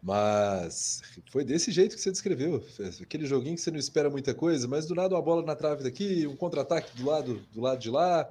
[0.03, 2.61] Mas foi desse jeito que você descreveu.
[3.01, 5.83] Aquele joguinho que você não espera muita coisa, mas do nada uma bola na trave
[5.83, 8.29] daqui, um contra-ataque do lado, do lado de lá,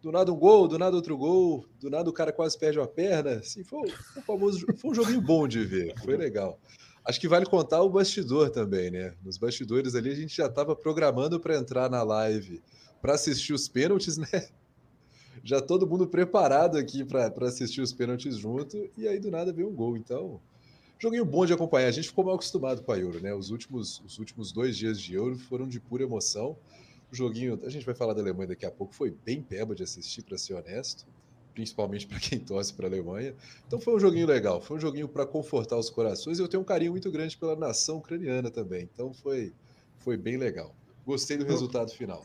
[0.00, 2.88] do nada um gol, do nada outro gol, do nada o cara quase perde uma
[2.88, 3.32] perna.
[3.32, 6.58] Assim, foi, foi, um famoso, foi um joguinho bom de ver, foi legal.
[7.04, 9.14] Acho que vale contar o bastidor também, né?
[9.22, 12.62] Nos bastidores ali a gente já estava programando para entrar na live
[13.00, 14.28] para assistir os pênaltis, né?
[15.44, 19.68] Já todo mundo preparado aqui para assistir os pênaltis junto, e aí do nada veio
[19.68, 19.96] um gol.
[19.96, 20.40] Então,
[20.98, 21.88] joguinho bom de acompanhar.
[21.88, 23.32] A gente ficou mal acostumado com a Euro, né?
[23.34, 26.56] Os últimos, os últimos dois dias de Euro foram de pura emoção.
[27.10, 29.82] O joguinho, a gente vai falar da Alemanha daqui a pouco, foi bem peba de
[29.82, 31.06] assistir, para ser honesto,
[31.54, 33.34] principalmente para quem torce para a Alemanha.
[33.66, 36.38] Então foi um joguinho legal, foi um joguinho para confortar os corações.
[36.38, 39.54] E eu tenho um carinho muito grande pela nação ucraniana também, então foi,
[39.98, 40.74] foi bem legal.
[41.06, 42.22] Gostei do resultado final.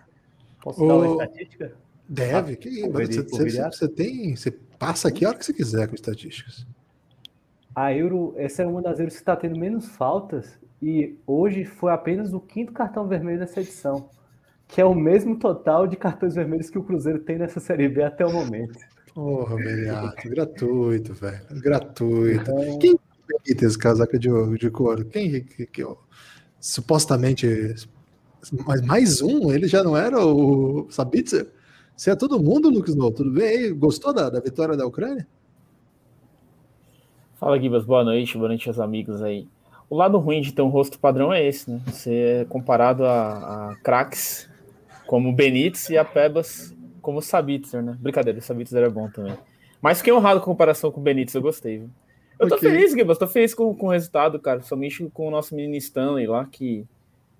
[0.63, 1.73] Posso dar uma estatística?
[2.07, 2.55] Deve.
[2.55, 4.49] Que, você, você, você, tem, você
[4.79, 6.65] passa aqui a hora que você quiser com estatísticas.
[7.75, 11.91] A Euro, essa é uma das Euros que está tendo menos faltas e hoje foi
[11.91, 14.09] apenas o quinto cartão vermelho dessa edição,
[14.67, 18.03] que é o mesmo total de cartões vermelhos que o Cruzeiro tem nessa Série B
[18.03, 18.79] até o momento.
[19.13, 21.41] Porra, Beriato, gratuito, velho.
[21.61, 22.51] Gratuito.
[22.51, 22.79] Então...
[22.79, 25.05] Quem tem esse casaco de, de couro?
[25.05, 25.85] Quem que, que,
[26.59, 27.75] supostamente.
[28.65, 31.49] Mas mais um, ele já não era o Sabitzer?
[31.95, 33.15] Você é todo mundo, Lucas Novo?
[33.15, 33.71] Tudo bem aí?
[33.71, 35.27] Gostou da, da vitória da Ucrânia?
[37.35, 37.85] Fala, Gibas.
[37.85, 38.37] Boa noite.
[38.37, 39.47] Boa noite aos amigos aí.
[39.89, 41.79] O lado ruim de ter um rosto padrão é esse, né?
[41.85, 44.49] Você é comparado a, a craques
[45.05, 47.97] como Benítez e a Pebas como Sabitzer, né?
[47.99, 49.37] Brincadeira, o Sabitzer era bom também.
[49.81, 51.79] Mas fiquei honrado com a comparação com o Benítez, eu gostei.
[51.79, 51.89] Viu?
[52.39, 52.71] Eu tô okay.
[52.71, 54.61] feliz, Gibas, tô feliz com, com o resultado, cara.
[54.61, 56.85] Somente com o nosso menino Stanley lá, que,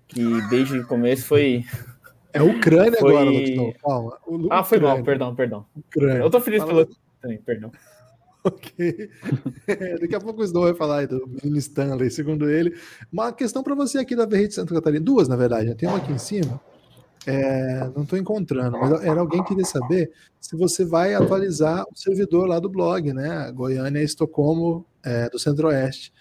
[0.08, 1.64] que desde o começo foi.
[2.32, 3.10] É Ucrânia foi...
[3.10, 3.82] agora, Lucas.
[3.82, 4.18] Calma.
[4.50, 5.66] ah, foi mal, perdão, perdão.
[5.76, 6.22] Ucrânia.
[6.22, 6.86] Eu tô feliz Fala...
[6.86, 6.96] pelo.
[7.20, 7.70] Também, perdão.
[8.46, 9.08] Ok.
[9.66, 12.76] É, daqui a pouco o Snow vai falar do menino Stanley, segundo ele.
[13.10, 15.02] Uma questão para você aqui da Verrite Santa Catarina.
[15.02, 15.70] Duas, na verdade.
[15.70, 15.74] Né?
[15.74, 16.60] Tem uma aqui em cima.
[17.26, 21.96] É, não estou encontrando, mas era alguém que queria saber se você vai atualizar o
[21.96, 23.50] servidor lá do blog, né?
[23.50, 26.12] Goiânia e Estocolmo é, do Centro-Oeste.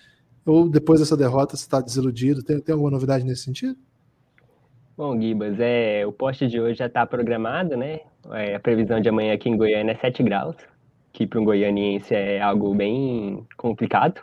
[0.46, 2.44] Ou depois dessa derrota você está desiludido?
[2.44, 3.78] Tem, tem alguma novidade nesse sentido?
[4.96, 8.02] Bom, Gibas, é, o poste de hoje já está programado, né?
[8.32, 10.56] É, a previsão de amanhã aqui em Goiânia é 7 graus
[11.14, 14.22] que para um goianiense é algo bem complicado.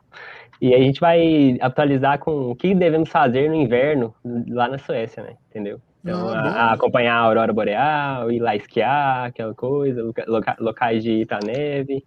[0.60, 4.14] E a gente vai atualizar com o que devemos fazer no inverno
[4.48, 5.36] lá na Suécia, né?
[5.48, 5.80] Entendeu?
[6.02, 11.12] Então, ah, a, acompanhar a aurora boreal, ir lá esquiar, aquela coisa, loca, locais de
[11.12, 12.04] ir pra neve.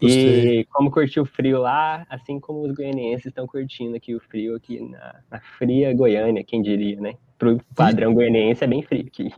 [0.00, 0.60] Gostei.
[0.60, 4.56] E como curtir o frio lá, assim como os goianienses estão curtindo aqui o frio
[4.56, 7.14] aqui na, na fria Goiânia, quem diria, né?
[7.38, 8.14] Pro padrão e...
[8.14, 9.30] goianiense é bem frio aqui.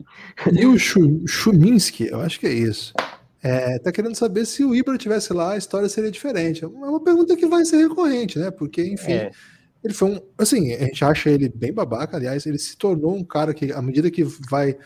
[0.53, 2.95] E o Chuminski, eu acho que é isso.
[3.43, 6.65] É, tá querendo saber se o Ibra tivesse lá, a história seria diferente.
[6.65, 8.51] É uma pergunta que vai ser recorrente, né?
[8.51, 9.31] Porque, enfim, é.
[9.89, 10.21] Ele foi um.
[10.37, 13.81] Assim, a gente acha ele bem babaca, aliás, ele se tornou um cara que, à
[13.81, 14.77] medida que vai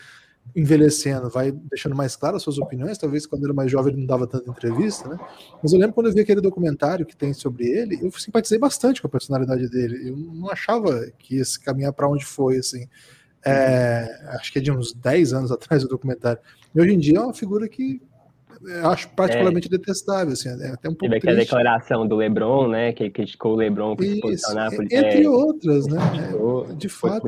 [0.55, 2.97] envelhecendo, vai deixando mais claras as suas opiniões.
[2.97, 5.17] Talvez quando era mais jovem ele não dava tanta entrevista, né?
[5.61, 9.01] Mas eu lembro quando eu vi aquele documentário que tem sobre ele, eu simpatizei bastante
[9.01, 10.09] com a personalidade dele.
[10.09, 12.87] Eu não achava que ia caminhar para onde foi, assim.
[13.45, 14.07] É,
[14.39, 16.41] acho que é de uns 10 anos atrás o documentário.
[16.73, 18.01] E hoje em dia é uma figura que
[18.83, 19.71] acho particularmente é.
[19.71, 23.55] detestável, assim, é até um pouco Teve a declaração do LeBron, né, que criticou o
[23.55, 24.73] LeBron por se posicionar.
[24.73, 25.99] Entre é, outras, né,
[26.77, 27.27] de fato...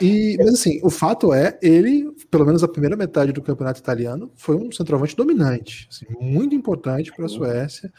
[0.00, 4.32] E, mas assim, o fato é, ele, pelo menos a primeira metade do campeonato italiano,
[4.34, 7.92] foi um centroavante dominante, assim, muito importante para a Suécia.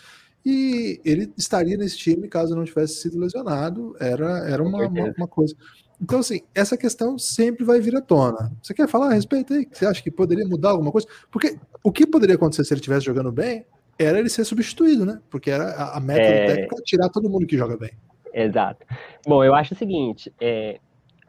[0.46, 3.96] E ele estaria nesse time caso não tivesse sido lesionado.
[4.00, 5.56] Era, era uma, uma, uma coisa.
[6.04, 8.52] Então, assim, essa questão sempre vai vir à tona.
[8.62, 9.66] Você quer falar a respeito aí?
[9.72, 11.08] Você acha que poderia mudar alguma coisa?
[11.32, 13.66] Porque o que poderia acontecer se ele estivesse jogando bem
[13.98, 15.22] era ele ser substituído, né?
[15.30, 16.42] Porque era a, meta é...
[16.42, 17.92] do técnico é tirar todo mundo que joga bem.
[18.34, 18.86] Exato.
[19.26, 20.78] Bom, eu acho o seguinte, é,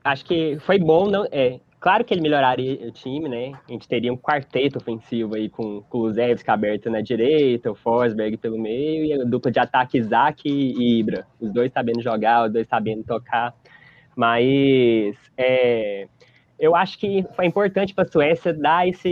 [0.02, 3.52] acho que foi bom, não, é, claro que ele melhoraria o time, né?
[3.68, 7.76] A gente teria um quarteto ofensivo aí com, com o Luzevski aberto na direita, o
[7.76, 11.26] Forsberg pelo meio e a dupla de ataque Isaac e Ibra.
[11.38, 13.54] Os dois sabendo jogar, os dois sabendo tocar.
[14.16, 16.07] Mas é,
[16.59, 19.09] eu acho que foi importante para a Suécia dar esse,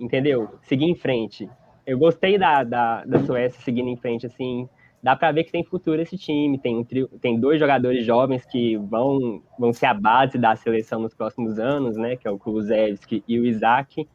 [0.00, 0.48] entendeu?
[0.62, 1.48] Seguir em frente.
[1.86, 4.68] Eu gostei da, da, da Suécia seguindo em frente, assim.
[5.02, 6.58] Dá para ver que tem futuro esse time.
[6.58, 11.00] Tem, um trio, tem dois jogadores jovens que vão, vão ser a base da seleção
[11.00, 12.16] nos próximos anos, né?
[12.16, 14.08] Que é o Kulusevski e o Isaac.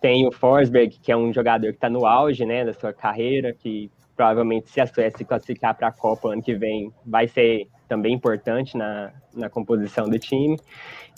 [0.00, 3.54] Tem o Forsberg, que é um jogador que está no auge, né, da sua carreira,
[3.54, 7.68] que provavelmente se a Suécia se classificar para a Copa ano que vem, vai ser
[7.88, 10.56] também importante na, na composição do time.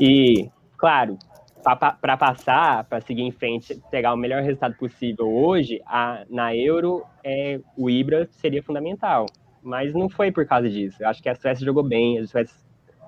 [0.00, 1.18] E, claro,
[1.62, 7.02] para passar, para seguir em frente, pegar o melhor resultado possível hoje, a, na Euro,
[7.24, 9.26] é, o Ibra seria fundamental.
[9.62, 11.02] Mas não foi por causa disso.
[11.02, 12.57] Eu acho que a Suécia jogou bem, a Suécia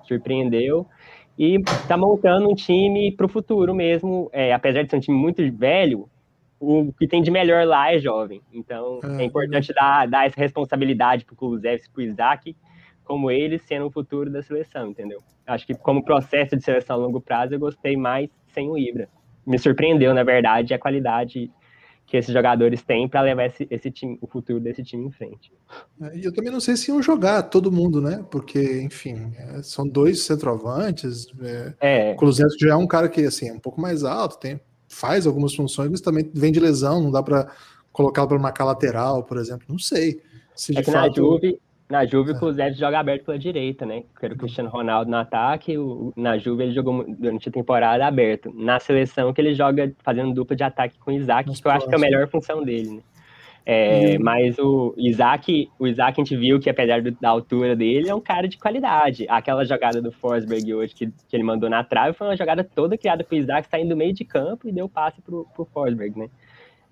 [0.03, 0.85] surpreendeu
[1.37, 4.29] e está montando um time para o futuro mesmo.
[4.33, 6.09] É, apesar de ser um time muito velho,
[6.59, 8.41] o que tem de melhor lá é jovem.
[8.51, 12.55] Então é, é importante dar, dar essa responsabilidade para o Kulusevski e para o Isaac,
[13.09, 15.19] como eles sendo o futuro da seleção, entendeu?
[15.47, 19.09] Acho que como processo de seleção a longo prazo, eu gostei mais sem o Ibra.
[19.47, 21.51] Me surpreendeu, na verdade, a qualidade
[22.05, 25.51] que esses jogadores têm para levar esse, esse, time, o futuro desse time em frente.
[26.03, 28.23] É, e eu também não sei se iam jogar todo mundo, né?
[28.29, 31.25] Porque, enfim, é, são dois centroavantes.
[31.41, 32.13] É, é.
[32.13, 35.25] O Kulusevski já é um cara que assim, é um pouco mais alto, tem, faz
[35.25, 37.51] algumas funções, mas também vem de lesão, não dá para
[37.91, 39.65] colocar para marcar lateral, por exemplo.
[39.67, 40.21] Não sei.
[40.55, 41.07] Se é que fato...
[41.07, 41.59] na Juve
[41.89, 44.03] Na Juve, o Kulusevski joga aberto pela direita, né?
[44.13, 48.05] Porque era o Cristiano Ronaldo no ataque, o, na Juve ele jogou durante a temporada
[48.05, 48.53] aberto.
[48.55, 51.87] Na seleção que ele joga fazendo dupla de ataque com o Isaac, que eu acho
[51.87, 53.01] que é a melhor função dele, né?
[53.65, 58.09] É, mas o Isaac, o Isaac a gente viu que apesar do, da altura dele,
[58.09, 59.25] é um cara de qualidade.
[59.27, 62.97] Aquela jogada do Forsberg hoje que, que ele mandou na trave foi uma jogada toda
[62.97, 66.29] criada pro Isaac, saindo do meio de campo e deu passe pro, pro Forsberg, né?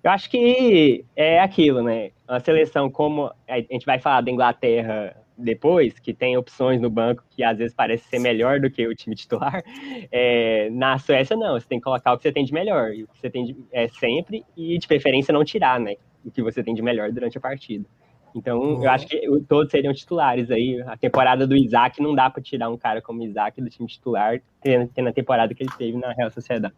[0.02, 2.10] Eu acho que é aquilo, né?
[2.28, 7.24] Uma seleção como a gente vai falar da Inglaterra depois, que tem opções no banco
[7.30, 9.62] que às vezes parece ser melhor do que o time titular,
[10.10, 13.04] é, na Suécia não, você tem que colocar o que você tem de melhor, e
[13.04, 15.94] o que você tem de, é, sempre, e de preferência não tirar, né?
[16.24, 17.86] O que você tem de melhor durante a partida.
[18.34, 18.84] Então, uhum.
[18.84, 20.80] eu acho que todos seriam titulares aí.
[20.86, 24.40] A temporada do Isaac não dá para tirar um cara como Isaac do time titular,
[24.62, 26.74] tendo, tendo a temporada que ele teve na Real Sociedade.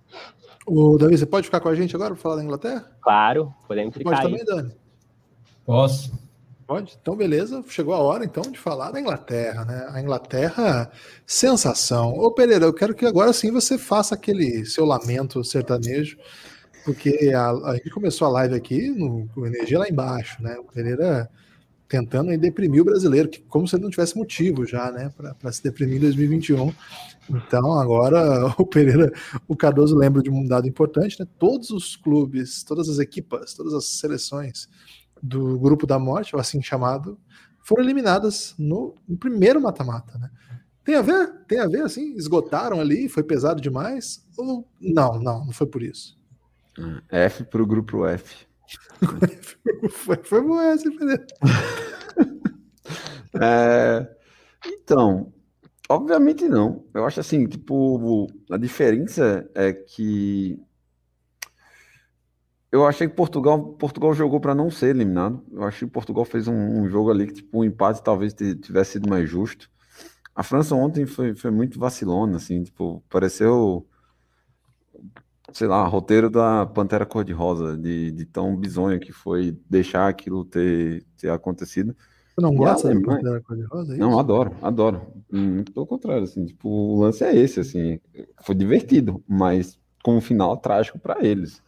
[0.66, 2.90] O Davi, você pode ficar com a gente agora para falar da Inglaterra?
[3.00, 4.10] Claro, podemos ficar.
[4.10, 4.30] Pode aí.
[4.30, 4.74] também, Dani?
[5.64, 6.12] Posso.
[6.66, 6.96] Pode?
[7.02, 7.64] Então, beleza.
[7.68, 9.88] Chegou a hora, então, de falar da Inglaterra, né?
[9.92, 10.88] A Inglaterra,
[11.26, 12.12] sensação.
[12.16, 16.16] Ô, Pereira, eu quero que agora sim você faça aquele seu lamento sertanejo,
[16.84, 20.56] porque a, a gente começou a live aqui no, com energia lá embaixo, né?
[20.58, 21.30] O Pereira
[21.90, 25.60] tentando deprimir o brasileiro, que, como se ele não tivesse motivo já, né, para se
[25.60, 26.72] deprimir em 2021.
[27.28, 29.12] Então, agora o Pereira,
[29.48, 31.26] o Cardoso lembra de um dado importante, né?
[31.36, 34.68] Todos os clubes, todas as equipas, todas as seleções
[35.20, 37.18] do grupo da morte, ou assim chamado,
[37.60, 40.30] foram eliminadas no, no primeiro mata-mata, né?
[40.84, 41.32] Tem a ver?
[41.46, 42.14] Tem a ver, assim?
[42.14, 43.08] Esgotaram ali?
[43.08, 44.24] Foi pesado demais?
[44.36, 46.19] Ou não, não, não foi por isso.
[47.10, 48.46] F para o grupo F.
[49.90, 50.88] foi, foi bom essa,
[53.40, 54.08] é,
[54.66, 55.32] então,
[55.88, 56.84] obviamente não.
[56.94, 60.58] Eu acho assim, tipo, a diferença é que
[62.72, 65.44] eu achei que Portugal, Portugal jogou para não ser eliminado.
[65.50, 68.92] Eu achei que Portugal fez um, um, jogo ali que, tipo, um empate talvez tivesse
[68.92, 69.68] sido mais justo.
[70.34, 73.86] A França ontem foi, foi muito vacilona, assim, tipo, pareceu,
[75.52, 81.04] sei lá, roteiro da Pantera Cor-de-Rosa, de, de tão bizonho que foi deixar aquilo ter,
[81.16, 81.96] ter acontecido.
[82.34, 83.94] Você não gosta da Pantera Cor-de-Rosa?
[83.94, 85.02] É não, adoro, adoro.
[85.32, 88.00] Hum, pelo contrário, assim, tipo, o lance é esse, assim,
[88.42, 91.62] foi divertido, mas com um final trágico para eles.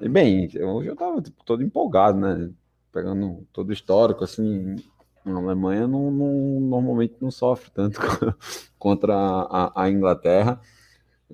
[0.00, 2.50] E bem, hoje eu tava tipo, todo empolgado, né?
[2.90, 4.76] Pegando todo o histórico, assim,
[5.24, 8.00] a Alemanha não, não, normalmente não sofre tanto
[8.78, 10.60] contra a, a, Inglaterra.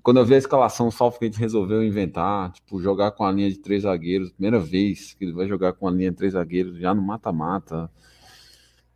[0.02, 3.58] Quando eu vi a escalação, o Southgate resolveu inventar, tipo, jogar com a linha de
[3.58, 6.94] três zagueiros, primeira vez que ele vai jogar com a linha de três zagueiros, já
[6.94, 7.90] no mata-mata.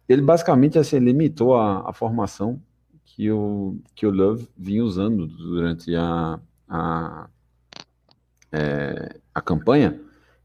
[0.09, 2.61] Ele basicamente assim, limitou a, a formação
[3.05, 7.29] que o, que o Love vinha usando durante a, a
[8.53, 9.99] é, a campanha,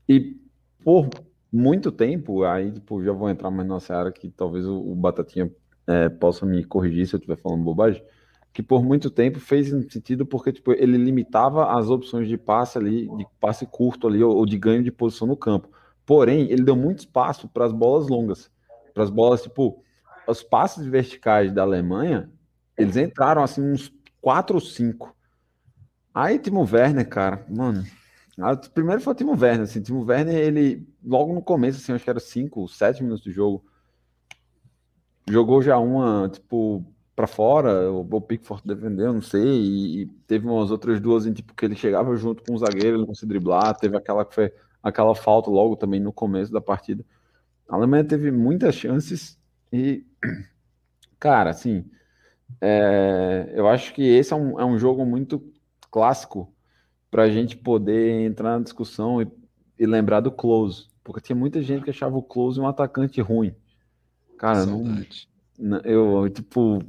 [0.07, 0.37] e
[0.83, 1.09] por
[1.51, 5.51] muito tempo, aí tipo, já vou entrar mais nessa área que talvez o, o Batatinha
[5.85, 8.01] é, possa me corrigir se eu estiver falando bobagem,
[8.57, 13.07] que por muito tempo fez sentido porque tipo, ele limitava as opções de passe ali,
[13.15, 15.69] de passe curto ali, ou, ou de ganho de posição no campo.
[16.03, 18.49] Porém, ele deu muito espaço para as bolas longas,
[18.95, 19.83] para as bolas, tipo,
[20.27, 22.31] os passes verticais da Alemanha,
[22.75, 25.15] eles entraram assim uns 4 ou 5.
[26.11, 27.83] Aí Timo Werner, cara, mano,
[28.73, 32.09] primeiro foi o Timo Werner, assim, Timo Werner, ele, logo no começo, assim, acho que
[32.09, 33.63] era 5, 7 minutos do jogo,
[35.29, 36.83] jogou já uma, tipo,
[37.17, 41.33] para fora, o, o Pickford defendeu, não sei, e, e, teve umas outras duas, em,
[41.33, 44.35] tipo, que ele chegava junto com o zagueiro, ele não conseguia driblar, teve aquela que
[44.35, 44.53] foi,
[44.83, 47.03] aquela falta logo também no começo da partida.
[47.67, 49.35] A Alemanha teve muitas chances
[49.73, 50.05] e,
[51.19, 51.89] cara, assim,
[52.61, 55.43] é, eu acho que esse é um, é um jogo muito
[55.89, 56.53] clássico
[57.09, 59.27] para a gente poder entrar na discussão e,
[59.79, 63.55] e, lembrar do Close, porque tinha muita gente que achava o Close um atacante ruim.
[64.37, 66.79] Cara, não, eu, tipo,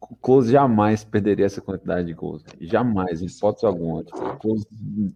[0.00, 2.44] o Close jamais perderia essa quantidade de gols.
[2.60, 4.02] Jamais, em hipótese alguma.
[4.02, 4.66] Tipo, o Close,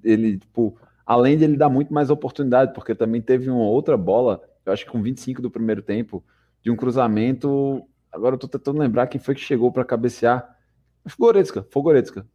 [0.04, 4.42] ele, tipo, além de ele dar muito mais oportunidade, porque também teve uma outra bola,
[4.64, 6.22] eu acho que com 25 do primeiro tempo,
[6.62, 7.82] de um cruzamento.
[8.12, 10.56] Agora eu tô tentando lembrar quem foi que chegou para cabecear.
[11.18, 12.26] Goretzka, foi Goretzka.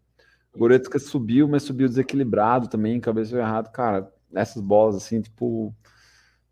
[0.57, 3.71] Goretzka subiu, mas subiu desequilibrado também, cabeça errado.
[3.71, 5.75] Cara, essas bolas, assim, tipo.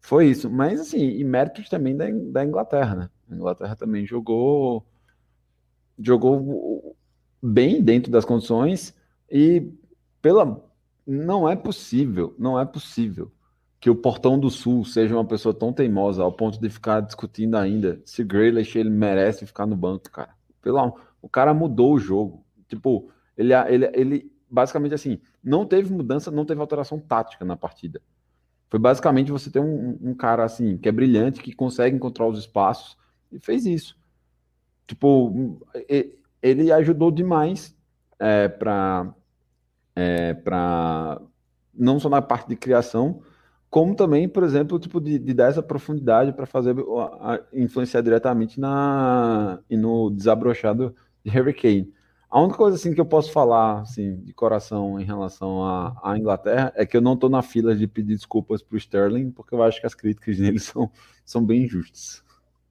[0.02, 0.50] Foi isso.
[0.50, 3.10] Mas, assim, e méritos também da, da Inglaterra, né?
[3.30, 4.86] A Inglaterra também jogou.
[6.00, 6.96] Jogou
[7.42, 8.96] bem dentro das condições
[9.30, 9.72] e
[10.22, 10.64] pela.
[11.06, 13.30] Não é possível, não é possível
[13.84, 17.56] que o Portão do Sul seja uma pessoa tão teimosa ao ponto de ficar discutindo
[17.56, 20.30] ainda se Grealish ele merece ficar no banco, cara.
[20.62, 22.46] Pelo, o cara mudou o jogo.
[22.70, 28.02] Tipo, ele, ele, ele basicamente assim, não teve mudança, não teve alteração tática na partida.
[28.70, 32.40] Foi basicamente você ter um, um, cara assim, que é brilhante, que consegue encontrar os
[32.40, 32.98] espaços
[33.32, 33.98] e fez isso.
[34.88, 35.60] Tipo,
[36.42, 37.76] ele ajudou demais
[38.20, 39.14] é, para
[39.96, 41.22] é, para
[41.74, 43.22] não só na parte de criação,
[43.70, 48.02] como também, por exemplo, tipo de, de dar essa profundidade para fazer a, a, influenciar
[48.02, 51.94] diretamente na e no desabrochado de Harry Kane.
[52.30, 55.64] A única coisa assim que eu posso falar assim de coração em relação
[56.04, 59.32] à, Inglaterra é que eu não estou na fila de pedir desculpas para o Sterling,
[59.32, 60.92] porque eu acho que as críticas dele são,
[61.26, 62.23] são bem injustas.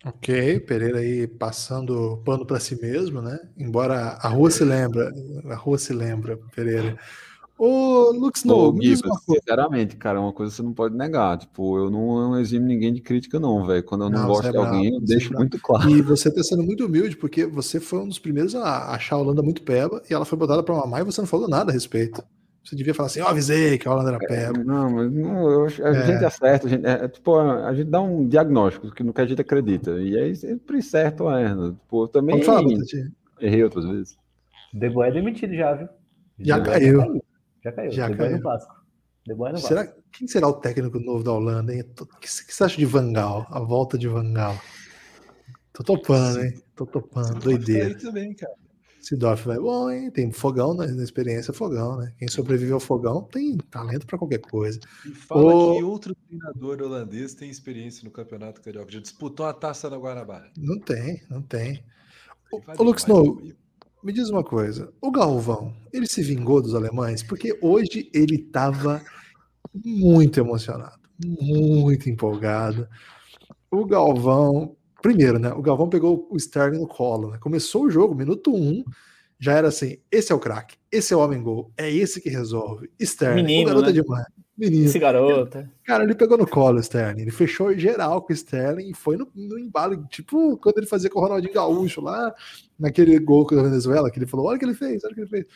[0.05, 3.39] Ok, Pereira aí passando pano para si mesmo, né?
[3.57, 5.13] Embora a rua se lembra,
[5.49, 6.99] a rua se lembra, Pereira.
[7.57, 8.77] Ô, Lux, no,
[9.21, 11.39] sinceramente, cara, é uma coisa que você não pode negar.
[11.39, 13.85] Tipo, eu não, eximo ninguém de crítica, não, velho.
[13.85, 15.89] Quando eu não, não gosto é de alguém, eu é deixo muito claro.
[15.89, 19.19] E você tá sendo muito humilde, porque você foi um dos primeiros a achar a
[19.21, 21.73] Holanda muito peba e ela foi botada pra mamar e você não falou nada a
[21.73, 22.21] respeito.
[22.65, 24.61] Você devia falar assim, ó, oh, avisei que a Holanda era é, peba.
[24.61, 26.07] É, não, mas não, eu, a é.
[26.07, 29.27] gente acerta, a gente, é, tipo, a gente dá um diagnóstico que no que a
[29.27, 29.91] gente acredita.
[30.01, 31.73] E aí sempre certo ou erra.
[31.73, 32.63] Tipo, eu também falar,
[33.41, 34.17] errei outras vezes.
[34.73, 35.89] Debo é demitido já, viu?
[36.39, 37.23] Já, já caiu.
[37.65, 37.91] Já caiu.
[37.91, 38.37] Já caiu.
[38.37, 38.75] no Vasco.
[39.27, 40.03] no será, Vasco.
[40.13, 41.83] Quem será o técnico novo da Holanda, hein?
[42.01, 43.47] O que, que você acha de Vangal?
[43.51, 44.57] A volta de Vangal.
[45.73, 46.55] Tô topando, hein?
[46.77, 47.41] Tô topando.
[47.41, 47.97] Doideira.
[47.99, 48.55] também, cara.
[49.03, 50.11] Sidorf vai bom, hein?
[50.13, 50.87] Tem fogão né?
[50.87, 52.15] na experiência, fogão, né?
[52.19, 54.79] Quem sobrevive ao fogão tem talento para qualquer coisa.
[55.05, 55.77] E fala o...
[55.77, 58.93] que outro treinador holandês tem experiência no Campeonato Carioca.
[58.93, 60.49] Já disputou a taça da Guanabara.
[60.57, 61.85] Não tem, não tem.
[62.79, 63.43] Ô, Lux Snow,
[64.05, 67.25] me diz uma coisa, o Galvão, ele se vingou dos alemães?
[67.25, 69.03] Porque hoje ele estava
[69.75, 72.89] muito emocionado, muito empolgado.
[73.69, 75.53] O Galvão, primeiro, né?
[75.53, 77.39] O Galvão pegou o Sterling no colo, né?
[77.39, 78.85] Começou o jogo, minuto um,
[79.39, 82.31] já era assim: esse é o craque, esse é o homem gol, é esse que
[82.31, 82.89] resolve.
[82.99, 83.91] Sterling, Menino, o garoto né?
[83.91, 84.27] é demais.
[84.57, 84.85] Menino.
[84.85, 85.59] Esse garoto.
[85.59, 85.69] É.
[85.85, 87.23] Cara, ele pegou no colo o Sterling.
[87.23, 90.07] Ele fechou geral com o Sterling e foi no, no embalo.
[90.09, 92.33] Tipo, quando ele fazia com o Ronaldinho Gaúcho lá,
[92.79, 95.15] naquele gol com a Venezuela, que ele falou: olha o que ele fez, olha o
[95.15, 95.47] que ele fez.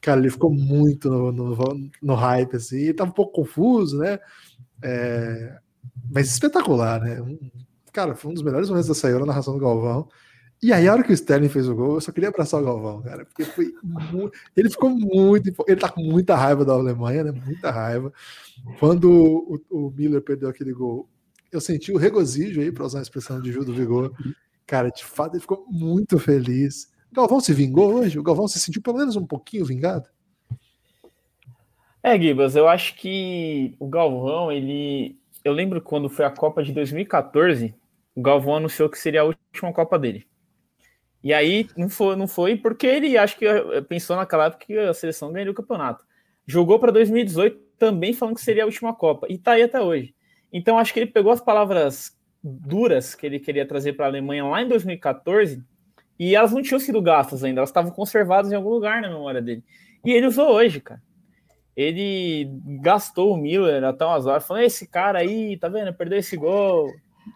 [0.00, 2.78] Cara, ele ficou muito no, no, no hype, assim.
[2.78, 4.18] Ele tava um pouco confuso, né?
[4.82, 5.56] É,
[6.10, 7.18] mas espetacular, né?
[7.92, 10.08] Cara, foi um dos melhores momentos da saída na narração do Galvão.
[10.62, 12.64] E aí, a hora que o Sterling fez o gol, eu só queria abraçar o
[12.64, 14.32] Galvão, cara, porque foi muito...
[14.56, 15.52] ele ficou muito.
[15.66, 17.32] Ele tá com muita raiva da Alemanha, né?
[17.32, 18.12] Muita raiva.
[18.78, 21.08] Quando o, o Miller perdeu aquele gol,
[21.50, 24.12] eu senti o regozijo aí, para usar a expressão de Gil do Vigor.
[24.64, 26.92] Cara, de fato, ele ficou muito feliz.
[27.10, 28.18] O Galvão se vingou hoje?
[28.18, 30.08] O Galvão se sentiu pelo menos um pouquinho vingado?
[32.02, 35.18] É, Gibas, eu acho que o Galvão, ele.
[35.44, 37.74] Eu lembro quando foi a Copa de 2014,
[38.14, 40.26] o Galvão anunciou que seria a última Copa dele.
[41.22, 44.76] E aí não foi, não foi porque ele acho que eh, pensou naquela época que
[44.76, 46.04] a seleção ganhou o campeonato.
[46.46, 50.14] Jogou para 2018 também falando que seria a última Copa e tá aí até hoje.
[50.52, 54.44] Então acho que ele pegou as palavras duras que ele queria trazer para a Alemanha
[54.44, 55.62] lá em 2014
[56.18, 59.40] e elas não tinham sido gastas ainda, elas estavam conservadas em algum lugar na memória
[59.40, 59.64] dele.
[60.04, 61.00] E ele usou hoje, cara.
[61.74, 62.50] Ele
[62.82, 65.94] gastou o Miller até umas horas, falando: esse cara aí, tá vendo?
[65.94, 66.92] Perdeu esse gol.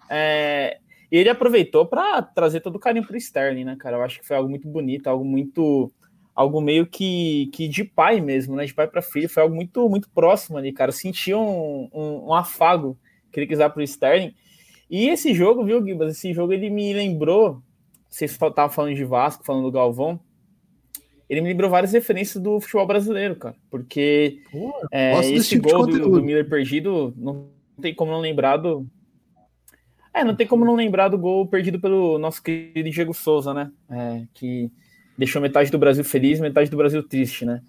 [0.09, 0.79] É,
[1.11, 3.97] e ele aproveitou para trazer todo o carinho para o Sterling, né, cara?
[3.97, 5.91] Eu acho que foi algo muito bonito, algo muito.
[6.35, 8.67] Algo meio que, que de pai mesmo, né?
[8.67, 9.29] De pai para filho.
[9.29, 10.91] Foi algo muito, muito próximo ali, cara.
[10.91, 12.99] Eu senti um, um, um afago
[13.33, 14.35] que ele quis dar para o Sterling.
[14.91, 16.15] E esse jogo, viu, Gibas?
[16.15, 17.63] Esse jogo ele me lembrou.
[18.09, 20.21] Vocês estavam falando de Vasco, falando do Galvão.
[21.29, 23.57] Ele me lembrou várias referências do futebol brasileiro, cara.
[23.71, 27.49] Porque Pô, é, esse tipo gol do, do Miller perdido, não
[27.81, 28.87] tem como não lembrar do,
[30.17, 33.71] é, não tem como não lembrar do gol perdido pelo nosso querido Diego Souza, né?
[33.91, 34.73] É, que
[35.17, 37.61] deixou metade do Brasil feliz, metade do Brasil triste, né?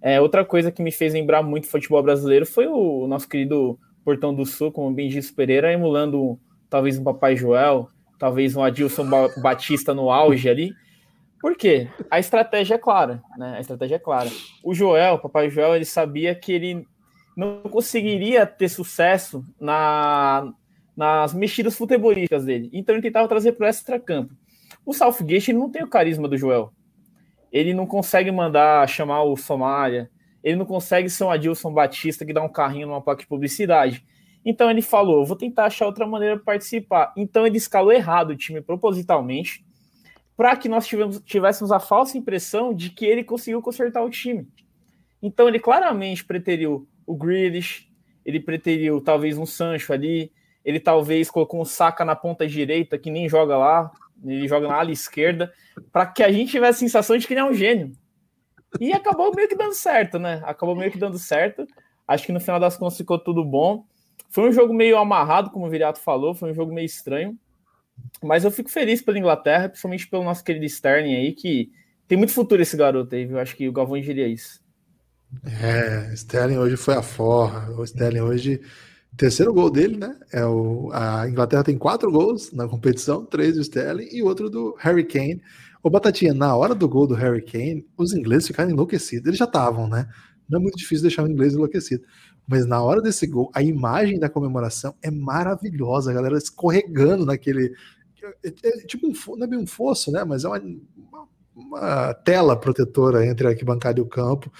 [0.00, 4.34] É, outra coisa que me fez lembrar muito futebol brasileiro foi o nosso querido Portão
[4.34, 7.88] do Sul, como bem disse Pereira, emulando talvez um Papai Joel,
[8.18, 9.08] talvez um Adilson
[9.40, 10.72] Batista no auge ali.
[11.40, 11.88] Por quê?
[12.10, 13.54] A estratégia é clara, né?
[13.58, 14.28] A estratégia é clara.
[14.64, 16.84] O Joel, o Papai Joel, ele sabia que ele
[17.36, 20.52] não conseguiria ter sucesso na,
[21.02, 22.70] nas mexidas futebolísticas dele.
[22.72, 24.32] Então ele tentava trazer para o extra-campo.
[24.86, 26.72] O Southgate ele não tem o carisma do Joel.
[27.50, 30.08] Ele não consegue mandar chamar o Somália.
[30.44, 34.04] Ele não consegue ser um Adilson Batista que dá um carrinho numa placa de publicidade.
[34.44, 37.12] Então ele falou: vou tentar achar outra maneira de participar.
[37.16, 39.64] Então ele escalou errado o time propositalmente
[40.36, 44.46] para que nós tivemos, tivéssemos a falsa impressão de que ele conseguiu consertar o time.
[45.20, 47.88] Então ele claramente preteriu o Grealish,
[48.24, 50.30] ele preteriu talvez um Sancho ali,
[50.64, 53.90] ele talvez colocou um saca na ponta direita, que nem joga lá,
[54.24, 55.52] ele joga na ala esquerda,
[55.90, 57.92] para que a gente tivesse a sensação de que ele é um gênio.
[58.80, 60.40] E acabou meio que dando certo, né?
[60.44, 61.66] Acabou meio que dando certo.
[62.06, 63.84] Acho que no final das contas ficou tudo bom.
[64.30, 67.38] Foi um jogo meio amarrado, como o Viriato falou, foi um jogo meio estranho.
[68.22, 71.70] Mas eu fico feliz pela Inglaterra, principalmente pelo nosso querido Sterling aí, que
[72.08, 73.38] tem muito futuro esse garoto aí, viu?
[73.38, 74.62] Acho que o Galvão diria isso.
[75.44, 77.70] É, Sterling hoje foi a forra.
[77.72, 78.60] O Sterling hoje,
[79.16, 80.16] terceiro gol dele, né?
[80.32, 84.74] É o, a Inglaterra tem quatro gols na competição, três do Sterling e outro do
[84.78, 85.42] Harry Kane.
[85.82, 89.26] Ô Batatinha, na hora do gol do Harry Kane, os ingleses ficaram enlouquecidos.
[89.26, 90.08] Eles já estavam, né?
[90.48, 92.04] Não é muito difícil deixar o inglês enlouquecido.
[92.46, 96.10] Mas na hora desse gol, a imagem da comemoração é maravilhosa.
[96.10, 97.72] A galera escorregando naquele.
[98.44, 100.24] É, é, tipo um, não é bem um fosso, né?
[100.24, 104.52] Mas é uma, uma, uma tela protetora entre a arquibancada e o campo.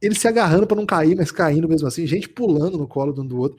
[0.00, 2.06] Eles se agarrando para não cair, mas caindo mesmo assim.
[2.06, 3.58] Gente pulando no colo de um do outro.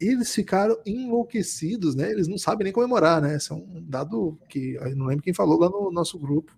[0.00, 2.10] Eles ficaram enlouquecidos, né?
[2.10, 3.36] Eles não sabem nem comemorar, né?
[3.36, 6.52] Esse é um dado que não lembro quem falou lá no nosso grupo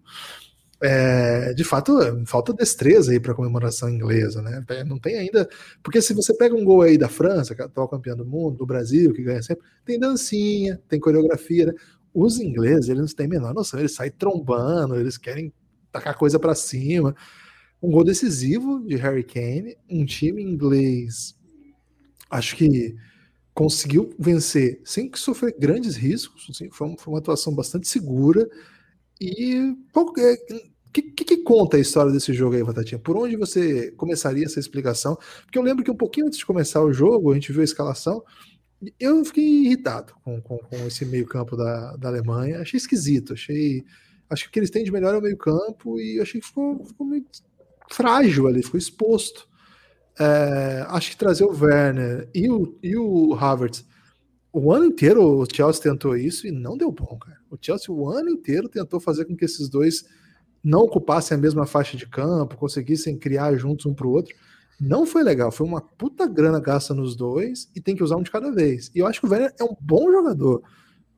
[0.82, 4.64] é, de fato, falta destreza aí para a comemoração inglesa, né?
[4.68, 5.48] É, não tem ainda.
[5.80, 8.58] Porque se você pega um gol aí da França, que é atual campeão do mundo,
[8.58, 11.72] do Brasil, que ganha sempre, tem dancinha, tem coreografia, né?
[12.12, 15.52] Os ingleses, eles não têm a menor noção, eles saem trombando, eles querem
[15.92, 17.14] tacar coisa para cima.
[17.80, 21.36] Um gol decisivo de Harry Kane, um time inglês,
[22.28, 22.96] acho que
[23.54, 28.48] conseguiu vencer sem que sofrer grandes riscos, assim, foi, uma atuação bastante segura.
[29.20, 29.74] E
[30.92, 32.98] que, que, que, conta a história desse jogo aí, Batatinha?
[32.98, 35.16] Por onde você começaria essa explicação?
[35.42, 37.64] Porque eu lembro que um pouquinho antes de começar o jogo, a gente viu a
[37.64, 38.22] escalação,
[38.98, 42.60] eu fiquei irritado com, com, com esse meio-campo da, da Alemanha.
[42.60, 43.84] Achei esquisito, achei.
[44.28, 46.84] Acho que o que eles têm de melhor é o meio-campo e achei que ficou,
[46.84, 47.24] ficou meio
[47.90, 49.48] frágil ali, ficou exposto.
[50.18, 53.84] É, acho que trazer o Werner e o, e o Havertz.
[54.52, 57.38] O ano inteiro o Chelsea tentou isso e não deu bom, cara.
[57.50, 60.04] O Chelsea o ano inteiro tentou fazer com que esses dois
[60.62, 64.34] não ocupassem a mesma faixa de campo, conseguissem criar juntos um para o outro.
[64.78, 68.22] Não foi legal, foi uma puta grana gasta nos dois e tem que usar um
[68.22, 68.90] de cada vez.
[68.94, 70.62] E eu acho que o Werner é um bom jogador,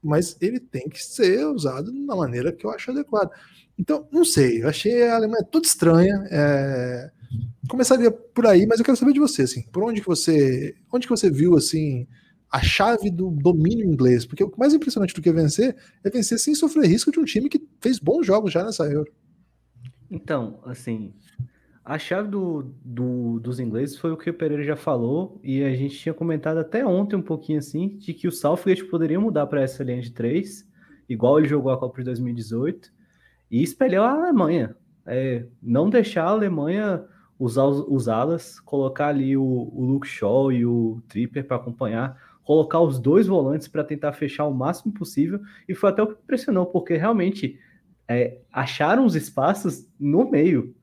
[0.02, 3.30] mas ele tem que ser usado da maneira que eu acho adequada.
[3.78, 6.24] Então, não sei, eu achei a Alemanha tudo estranha.
[6.30, 7.10] É...
[7.68, 11.06] Começaria por aí, mas eu quero saber de você, assim, por onde que você, onde
[11.06, 12.06] que você viu assim
[12.50, 14.24] a chave do domínio inglês?
[14.24, 17.48] Porque o mais impressionante do que vencer é vencer sem sofrer risco de um time
[17.48, 19.10] que fez bons jogos já nessa Euro.
[20.10, 21.12] Então, assim,
[21.84, 25.74] a chave do, do, dos ingleses foi o que o Pereira já falou, e a
[25.74, 29.60] gente tinha comentado até ontem um pouquinho assim, de que o Southgate poderia mudar para
[29.60, 30.66] essa linha de três,
[31.08, 32.90] igual ele jogou a Copa de 2018,
[33.50, 34.74] e espelhar a Alemanha.
[35.06, 37.04] É, não deixar a Alemanha
[37.38, 42.98] usar alas, colocar ali o, o Luke Shaw e o Tripper para acompanhar, colocar os
[42.98, 46.96] dois volantes para tentar fechar o máximo possível, e foi até o que impressionou, porque
[46.96, 47.58] realmente
[48.06, 50.74] é, acharam os espaços no meio,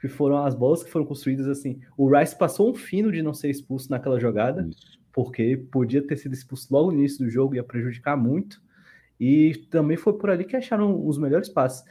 [0.00, 1.80] que foram as bolas que foram construídas assim.
[1.96, 4.98] O Rice passou um fino de não ser expulso naquela jogada, Isso.
[5.12, 8.62] porque podia ter sido expulso logo no início do jogo, ia prejudicar muito.
[9.18, 11.84] E também foi por ali que acharam os melhores passes.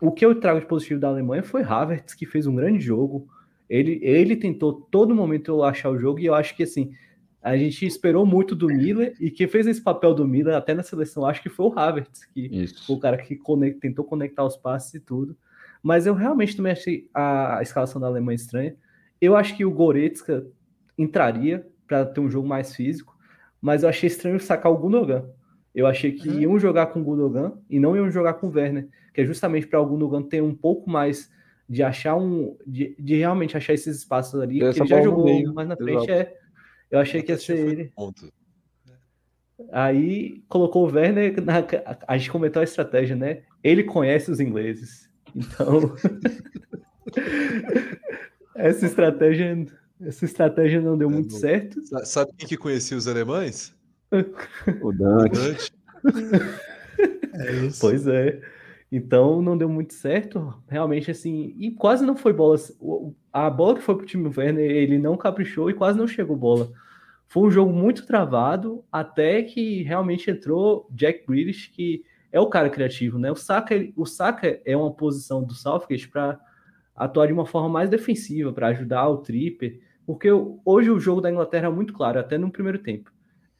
[0.00, 3.28] O que eu trago de positivo da Alemanha foi Havertz, que fez um grande jogo.
[3.68, 6.92] Ele, ele tentou todo momento achar o jogo, e eu acho que assim,
[7.44, 10.82] a gente esperou muito do Miller e quem fez esse papel do Miller até na
[10.82, 12.86] seleção acho que foi o Havertz, que Isso.
[12.86, 15.36] foi o cara que conect, tentou conectar os passes e tudo.
[15.82, 18.74] Mas eu realmente também achei a, a escalação da Alemanha estranha.
[19.20, 20.46] Eu acho que o Goretzka
[20.96, 23.14] entraria para ter um jogo mais físico,
[23.60, 25.26] mas eu achei estranho sacar o Gundogan.
[25.74, 26.40] Eu achei que uhum.
[26.40, 29.66] iam jogar com o Gundogan e não iam jogar com o Werner, que é justamente
[29.66, 31.30] para o Gundogan ter um pouco mais
[31.68, 35.68] de achar um de, de realmente achar esses espaços ali, que ele já jogou mais
[35.68, 36.34] na frente é
[36.90, 37.92] eu achei que ia ser ele.
[37.96, 38.32] Ponto.
[39.72, 41.64] Aí colocou o Werner, na,
[42.06, 43.42] a gente comentou a estratégia, né?
[43.64, 45.10] Ele conhece os ingleses.
[45.34, 45.92] Então,
[48.54, 49.66] essa estratégia,
[50.00, 51.80] essa estratégia não deu é, muito certo.
[52.04, 53.74] Sabe quem que conhecia os alemães?
[54.80, 55.72] o Dante.
[57.34, 57.80] é isso.
[57.80, 58.40] Pois é.
[58.90, 62.56] Então não deu muito certo, realmente assim, e quase não foi bola.
[63.32, 66.70] A bola que foi pro time Werner, ele não caprichou e quase não chegou bola.
[67.26, 72.70] Foi um jogo muito travado, até que realmente entrou Jack Grealish, que é o cara
[72.70, 73.30] criativo, né?
[73.30, 76.38] O Saka, o Saka é uma posição do Southgate para
[76.94, 80.28] atuar de uma forma mais defensiva, para ajudar o Tripper, porque
[80.64, 83.10] hoje o jogo da Inglaterra é muito claro, até no primeiro tempo.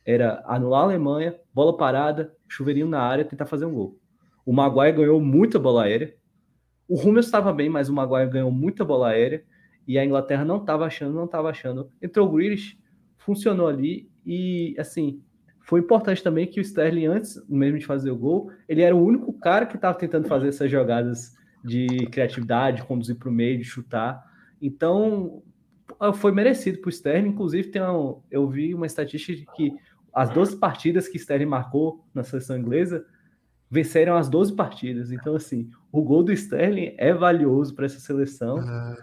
[0.04, 3.98] Era anular a Alemanha, bola parada, chuveirinho na área, tentar fazer um gol.
[4.44, 6.14] O Maguire ganhou muita bola aérea.
[6.88, 9.42] O Hummels estava bem, mas o Maguire ganhou muita bola aérea
[9.86, 11.90] e a Inglaterra não estava achando, não estava achando.
[12.00, 12.78] Entrou o Grealish,
[13.18, 15.22] funcionou ali e, assim,
[15.60, 19.02] foi importante também que o Sterling, antes mesmo de fazer o gol, ele era o
[19.02, 21.34] único cara que estava tentando fazer essas jogadas
[21.64, 24.22] de criatividade, conduzir para o meio, de chutar.
[24.60, 25.42] Então,
[26.14, 27.30] foi merecido para o Sterling.
[27.30, 29.74] Inclusive, tem um, eu vi uma estatística de que
[30.12, 33.04] as 12 partidas que Sterling marcou na seleção inglesa,
[33.70, 35.10] venceram as 12 partidas.
[35.10, 38.58] Então, assim, o gol do Sterling é valioso para essa seleção.
[38.58, 38.96] Ah.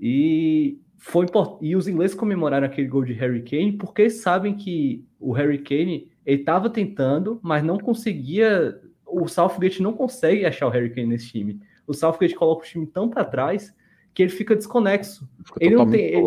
[0.00, 1.26] E foi
[1.60, 6.10] e os ingleses comemoraram aquele gol de Harry Kane porque sabem que o Harry Kane
[6.24, 8.80] ele estava tentando, mas não conseguia.
[9.06, 11.60] O Southgate não consegue achar o Harry Kane nesse time.
[11.86, 13.74] O Southgate coloca o time tão para trás
[14.14, 15.28] que ele fica desconexo.
[15.44, 16.26] Fica ele não tem, ele,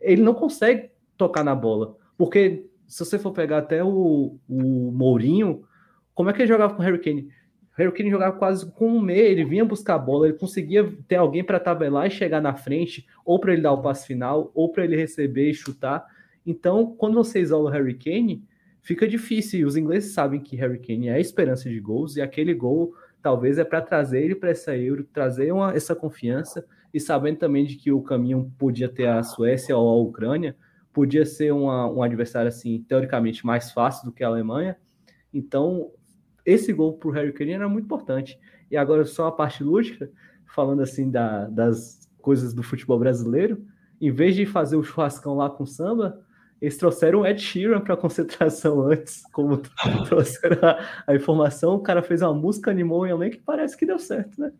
[0.00, 5.64] ele, não consegue tocar na bola, porque se você for pegar até o, o Mourinho,
[6.16, 7.28] como é que ele jogava com o Harry Kane?
[7.76, 10.90] O Harry Kane jogava quase com um meio, ele vinha buscar a bola, ele conseguia
[11.06, 14.50] ter alguém para tabelar e chegar na frente, ou para ele dar o passe final,
[14.54, 16.06] ou para ele receber e chutar.
[16.46, 18.42] Então, quando você isola o Harry Kane,
[18.80, 19.66] fica difícil.
[19.66, 23.58] Os ingleses sabem que Harry Kane é a esperança de gols, e aquele gol talvez
[23.58, 27.76] é para trazer ele para essa Euro, trazer uma, essa confiança, e sabendo também de
[27.76, 30.56] que o caminho podia ter a Suécia ou a Ucrânia,
[30.94, 34.78] podia ser uma, um adversário assim teoricamente mais fácil do que a Alemanha.
[35.30, 35.90] Então,
[36.46, 38.38] esse gol para o Harry Kane era muito importante.
[38.70, 40.10] E agora só a parte lúdica,
[40.54, 43.62] falando assim da, das coisas do futebol brasileiro,
[44.00, 46.20] em vez de fazer o churrascão lá com samba,
[46.60, 49.58] eles trouxeram o Ed Sheeran para concentração antes, como
[50.08, 53.86] trouxeram a, a, informação, o cara fez uma música, animou o elenco que parece que
[53.86, 54.52] deu certo, né?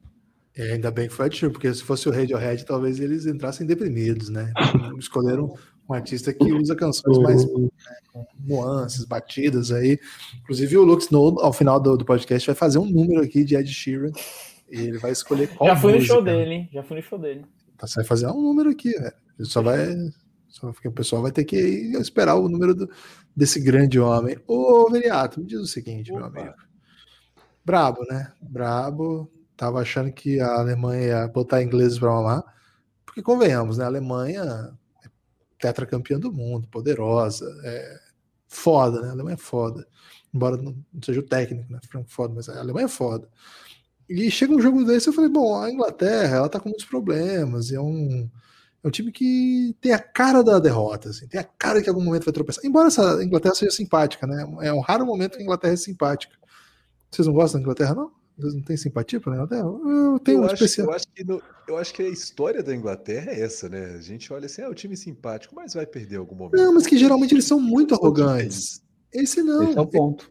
[0.54, 3.66] É, ainda bem que foi Ed Sheeran, porque se fosse o Radiohead, talvez eles entrassem
[3.66, 4.52] deprimidos, né?
[4.98, 5.54] Escolheram
[5.88, 7.70] um artista que usa canções mais né,
[8.12, 9.98] com nuances, batidas aí.
[10.42, 13.54] Inclusive, o Lux Snow, ao final do, do, podcast, vai fazer um número aqui de
[13.56, 14.10] Ed Sheeran.
[14.70, 16.14] E ele vai escolher qual Já fui música.
[16.14, 16.68] no show dele, hein?
[16.72, 17.44] Já fui no show dele.
[17.78, 19.14] Tá, você vai fazer um número aqui, velho.
[19.42, 19.94] Só vai.
[20.48, 21.56] Só que o pessoal vai ter que
[22.00, 22.90] esperar o número do,
[23.34, 24.36] desse grande homem.
[24.46, 26.30] Ô, Veriato, me diz o seguinte, Opa.
[26.30, 26.56] meu amigo.
[27.64, 28.32] Brabo, né?
[28.40, 29.30] Brabo.
[29.56, 32.44] Tava achando que a Alemanha ia botar ingleses para mamar.
[33.04, 33.84] Porque convenhamos, né?
[33.84, 34.72] A Alemanha
[35.58, 38.00] tetracampeã do mundo, poderosa, é
[38.46, 39.08] foda, né?
[39.08, 39.86] A Alemanha é foda.
[40.32, 41.78] Embora não seja o técnico, né?
[41.88, 43.28] Franco foda, mas a Alemanha é foda.
[44.08, 47.72] E chega um jogo desse, eu falei, bom, a Inglaterra, ela tá com muitos problemas,
[47.72, 48.30] é um,
[48.84, 51.90] é um time que tem a cara da derrota, assim, tem a cara que em
[51.90, 52.64] algum momento vai tropeçar.
[52.64, 54.46] Embora essa Inglaterra seja simpática, né?
[54.62, 56.36] É um raro momento que a Inglaterra é simpática.
[57.10, 58.12] Vocês não gostam da Inglaterra, não?
[58.38, 59.62] Vocês não têm simpatia pela Inglaterra?
[59.62, 60.88] Eu tenho eu um acho, especial.
[60.88, 63.94] Eu acho, que no, eu acho que a história da Inglaterra é essa, né?
[63.94, 66.56] A gente olha assim, é ah, o time simpático, mas vai perder algum momento.
[66.56, 68.82] Não, mas que geralmente eles são muito arrogantes.
[69.12, 69.62] Esse não.
[69.62, 70.30] Esse é o ponto.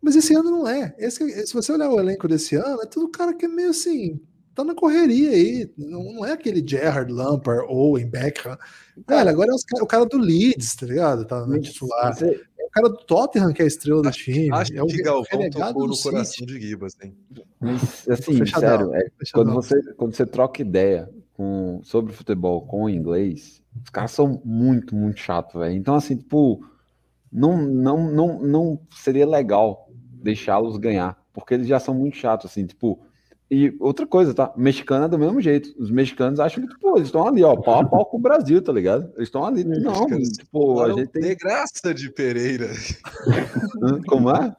[0.00, 0.94] Mas esse ano não é.
[0.96, 4.20] Esse, se você olhar o elenco desse ano, é tudo cara que é meio assim,
[4.54, 5.68] tá na correria aí.
[5.76, 8.56] Não, não é aquele Gerrard, Lampard, Owen, Beckham.
[9.06, 11.24] Cara, agora é o cara do Leeds, tá ligado?
[11.24, 12.16] Tá no titular.
[12.16, 14.50] Você, o cara do Tottenham que é a estrela do time.
[14.52, 17.16] Acho é o que Galvão tocou no coração de Gibas, hein?
[17.58, 22.90] Mas, assim, sério, é, quando, você, quando você troca ideia com, sobre futebol com o
[22.90, 25.74] inglês, os caras são muito, muito chatos, velho.
[25.74, 26.64] Então, assim, tipo,
[27.32, 32.66] não, não, não, não seria legal deixá-los ganhar, porque eles já são muito chatos, assim,
[32.66, 33.00] tipo,
[33.50, 34.52] e outra coisa, tá?
[34.56, 35.74] Mexicana é do mesmo jeito.
[35.78, 38.60] Os mexicanos acham que, pô, eles estão ali, ó, pau a pau com o Brasil,
[38.60, 39.10] tá ligado?
[39.16, 39.64] Eles estão ali.
[39.64, 41.22] Não, tipo, a gente tem.
[41.22, 42.68] De graça de Pereira.
[44.06, 44.54] Como é?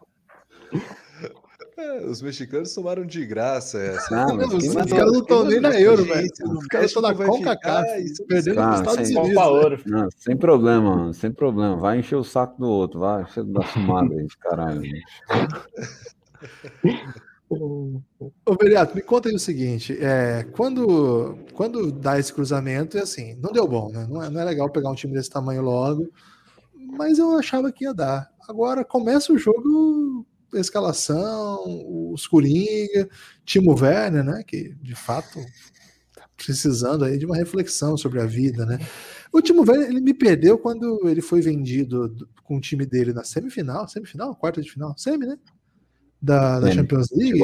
[1.78, 4.14] É, os mexicanos tomaram de graça essa.
[4.14, 6.28] Não, os, os caras não estão nem na euro, velho.
[6.58, 7.88] Os caras estão na CONCACAF,
[8.28, 9.86] perdendo ah, Estados sem, Unidos.
[9.86, 9.86] Né?
[9.86, 11.78] Não, sem problema, mano, sem problema.
[11.78, 14.82] Vai encher o saco do outro, vai encher da fumada aí, caralho.
[17.52, 23.36] Ô, Veriato, me conta aí o seguinte: é, quando, quando dá esse cruzamento, é assim,
[23.42, 24.06] não deu bom, né?
[24.08, 26.08] Não é, não é legal pegar um time desse tamanho logo,
[26.76, 28.30] mas eu achava que ia dar.
[28.48, 31.64] Agora começa o jogo, escalação,
[32.14, 33.10] os Coringa,
[33.44, 34.44] Timo Werner, né?
[34.46, 35.40] Que de fato
[36.16, 38.78] tá precisando aí de uma reflexão sobre a vida, né?
[39.32, 43.24] O Timo Werner, ele me perdeu quando ele foi vendido com o time dele na
[43.24, 45.38] semifinal, semifinal, quarta de final, semi, né?
[46.22, 47.40] Da, da Champions League.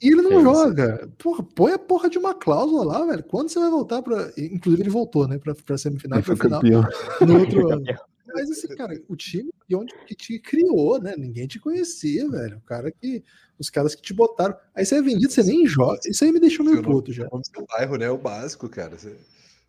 [0.00, 1.08] E ele não joga.
[1.18, 3.24] Porra, põe a porra de uma cláusula lá, velho.
[3.24, 4.32] Quando você vai voltar para.
[4.36, 5.38] Inclusive, ele voltou, né?
[5.38, 6.60] Pra, pra semifinal e final.
[6.60, 6.84] Campeão.
[7.26, 7.84] No outro ano.
[8.34, 11.14] Mas assim, cara, o time de onde que te criou, né?
[11.16, 12.58] Ninguém te conhecia, velho.
[12.58, 13.24] O cara que.
[13.58, 14.56] Os caras que te botaram.
[14.74, 16.00] Aí você é vendido, você nem joga.
[16.06, 17.26] Isso aí me deixou meio puto já.
[17.30, 18.10] O bairro, né?
[18.10, 18.98] O básico, cara.
[18.98, 19.14] Você...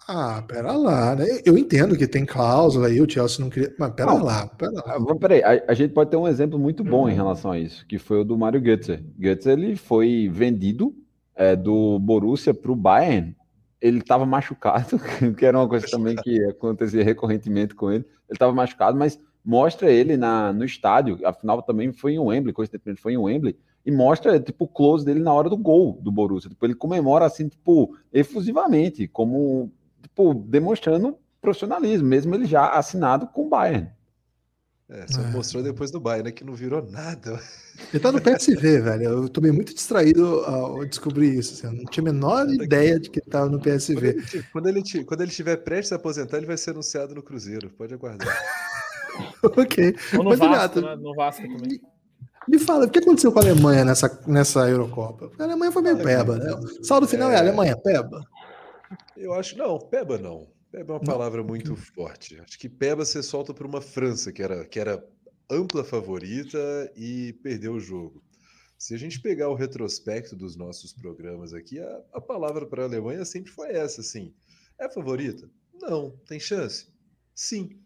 [0.08, 1.26] Ah, pera lá, né?
[1.45, 3.74] Eu entendo que tem cláusula aí, o Chelsea não queria.
[3.80, 4.84] Mas pera não, lá, pera lá.
[4.86, 7.86] Ah, peraí, a, a, gente pode ter um exemplo muito bom em relação a isso,
[7.88, 9.04] que foi o do Mário Götze.
[9.18, 10.93] Götze ele foi vendido
[11.36, 13.36] é, do Borussia para o Bayern.
[13.80, 14.99] Ele estava machucado,
[15.38, 18.06] que era uma coisa também que acontecia recorrentemente com ele.
[18.28, 21.20] Ele estava machucado, mas mostra ele na, no estádio.
[21.24, 25.20] Afinal, também foi em Wembley, coincidentemente foi em Wembley e mostra tipo o close dele
[25.20, 26.49] na hora do gol do Borussia.
[26.49, 29.72] Tipo, ele comemora assim, tipo, efusivamente, como
[30.14, 33.89] tipo, demonstrando profissionalismo, mesmo ele já assinado com o Bayern.
[34.89, 35.28] É, só é.
[35.32, 37.41] mostrou depois do Bayern, né, que não virou nada.
[37.91, 39.03] Ele tá no PSV, velho.
[39.03, 41.53] Eu tomei muito distraído ao descobrir isso.
[41.53, 41.68] Assim.
[41.68, 44.14] Eu não tinha a menor ideia de que ele tava no PSV.
[44.51, 47.24] Quando ele, quando ele, quando ele estiver prestes a aposentar, ele vai ser anunciado no
[47.24, 47.72] Cruzeiro.
[47.72, 48.28] Pode aguardar.
[49.43, 49.95] ok.
[50.14, 50.95] Ou no Mas, Vasco, né?
[50.95, 51.82] no Vasco também.
[52.47, 55.32] Me fala, o que aconteceu com a Alemanha nessa, nessa Eurocopa?
[55.39, 56.53] A Alemanha foi meio peba, né?
[56.53, 58.22] O saldo final é, é Alemanha, peba?
[59.16, 60.52] Eu acho, não, peba não.
[60.72, 62.39] Peba é uma palavra muito forte.
[62.39, 65.08] Acho que Peba você solta para uma França, que era, que era
[65.50, 66.58] ampla favorita
[66.96, 68.24] e perdeu o jogo.
[68.78, 72.86] Se a gente pegar o retrospecto dos nossos programas aqui, a, a palavra para a
[72.86, 74.34] Alemanha sempre foi essa, assim.
[74.80, 75.50] É favorita?
[75.80, 76.18] Não.
[76.28, 76.88] Tem chance?
[77.36, 77.80] Sim.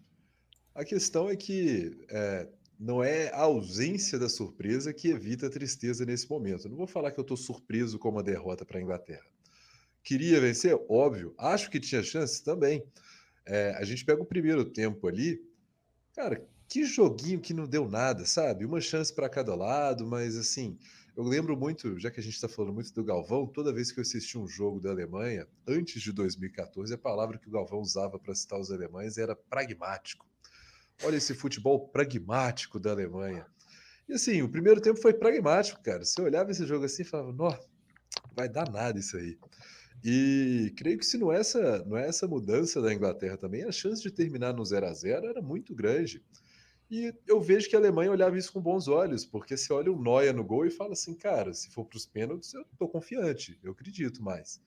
[0.74, 2.48] A questão é que é,
[2.80, 6.70] não é a ausência da surpresa que evita a tristeza nesse momento.
[6.70, 9.26] não vou falar que eu estou surpreso com uma derrota para a Inglaterra.
[10.08, 10.74] Queria vencer?
[10.88, 11.36] Óbvio.
[11.38, 12.82] Acho que tinha chance também.
[13.46, 15.38] É, a gente pega o primeiro tempo ali.
[16.16, 18.64] Cara, que joguinho que não deu nada, sabe?
[18.64, 20.80] Uma chance para cada lado, mas assim,
[21.14, 24.00] eu lembro muito, já que a gente está falando muito do Galvão, toda vez que
[24.00, 28.18] eu assisti um jogo da Alemanha, antes de 2014, a palavra que o Galvão usava
[28.18, 30.26] para citar os alemães era pragmático.
[31.04, 33.46] Olha esse futebol pragmático da Alemanha.
[34.08, 36.06] E assim, o primeiro tempo foi pragmático, cara.
[36.06, 37.60] Você olhava esse jogo assim e falava, não,
[38.34, 39.38] vai dar nada isso aí.
[40.04, 43.72] E creio que se não é, essa, não é essa mudança da Inglaterra também, a
[43.72, 46.24] chance de terminar no 0 a 0 era muito grande.
[46.90, 50.02] E eu vejo que a Alemanha olhava isso com bons olhos, porque você olha o
[50.02, 53.60] Neuer no gol e fala assim, cara, se for para os pênaltis, eu estou confiante,
[53.62, 54.62] eu acredito mais.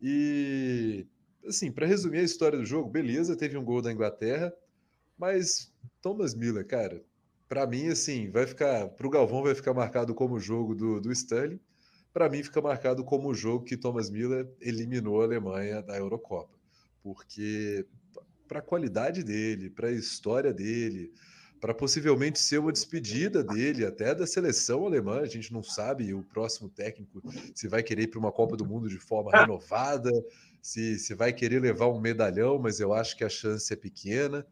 [0.00, 1.06] E,
[1.46, 4.52] assim, para resumir a história do jogo, beleza, teve um gol da Inglaterra,
[5.18, 7.04] mas Thomas Miller, cara,
[7.48, 11.00] para mim, assim, vai ficar, para o Galvão vai ficar marcado como o jogo do,
[11.02, 11.60] do Stanley,
[12.12, 16.56] para mim fica marcado como o jogo que Thomas Miller eliminou a Alemanha da Eurocopa,
[17.02, 17.86] porque
[18.46, 21.12] para a qualidade dele, para a história dele,
[21.58, 26.22] para possivelmente ser uma despedida dele, até da seleção alemã, a gente não sabe o
[26.22, 27.22] próximo técnico
[27.54, 30.10] se vai querer ir para uma Copa do Mundo de forma renovada,
[30.60, 34.44] se, se vai querer levar um medalhão, mas eu acho que a chance é pequena.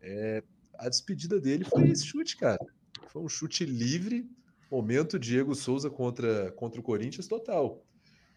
[0.00, 0.42] É,
[0.78, 2.64] a despedida dele foi esse chute, cara.
[3.08, 4.24] Foi um chute livre
[4.70, 7.84] Momento Diego Souza contra, contra o Corinthians total.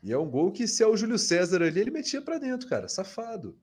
[0.04, 2.68] E é um gol que, se é o Júlio César ali, ele metia para dentro,
[2.68, 2.88] cara.
[2.88, 3.58] Safado.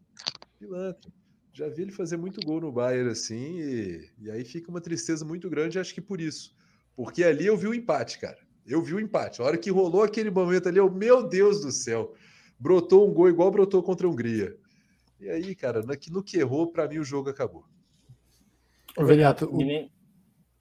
[0.59, 1.13] Pilantra.
[1.53, 5.25] Já vi ele fazer muito gol no Bayern assim, e, e aí fica uma tristeza
[5.25, 6.53] muito grande, acho que por isso.
[6.97, 8.39] Porque ali eu vi o empate, cara.
[8.67, 9.41] Eu vi o empate.
[9.41, 12.15] A hora que rolou aquele momento ali, eu, meu Deus do céu,
[12.59, 14.57] brotou um gol igual brotou contra a Hungria.
[15.21, 17.65] E aí, cara, no, no que errou, para mim o jogo acabou.
[18.97, 19.59] Ô, Veliato, o...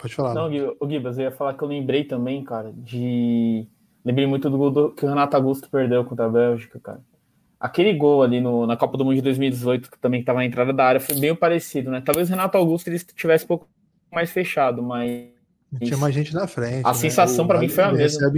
[0.04, 0.34] Pode falar.
[0.34, 0.50] Não,
[0.82, 3.66] o Gibas, eu ia falar que eu lembrei também, cara, de.
[4.04, 4.92] Lembrei muito do gol do...
[4.92, 7.00] que o Renato Augusto perdeu contra a Bélgica, cara.
[7.58, 8.68] Aquele gol ali no...
[8.68, 11.34] na Copa do Mundo de 2018, que também estava na entrada da área, foi bem
[11.34, 12.04] parecido, né?
[12.06, 13.70] Talvez o Renato Augusto ele tivesse um pouco
[14.12, 15.30] mais fechado, mas.
[15.82, 16.86] Tinha mais gente na frente.
[16.86, 16.96] A né?
[16.96, 18.30] sensação para mim foi a mesma.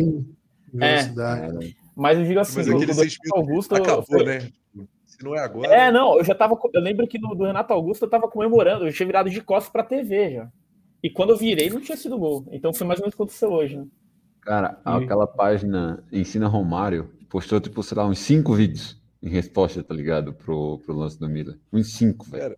[0.80, 1.12] É,
[1.96, 3.02] mas eu digo assim, mas o, Renato
[3.34, 3.76] Augusto.
[3.76, 4.24] Acabou, foi...
[4.24, 4.52] né?
[5.08, 5.68] Se não é agora.
[5.74, 6.56] É, não, eu já tava.
[6.72, 9.72] Eu lembro que no, do Renato Augusto eu tava comemorando, eu tinha virado de costas
[9.72, 10.52] pra TV já.
[11.06, 12.48] E quando eu virei, não tinha sido gol.
[12.52, 13.86] Então foi mais ou menos o que aconteceu hoje, né?
[14.42, 14.90] Cara, e...
[14.90, 20.34] aquela página Ensina Romário postou, tipo, sei lá, uns cinco vídeos em resposta, tá ligado?
[20.34, 21.60] Pro, pro lance do Miller.
[21.72, 22.58] Uns cinco, velho.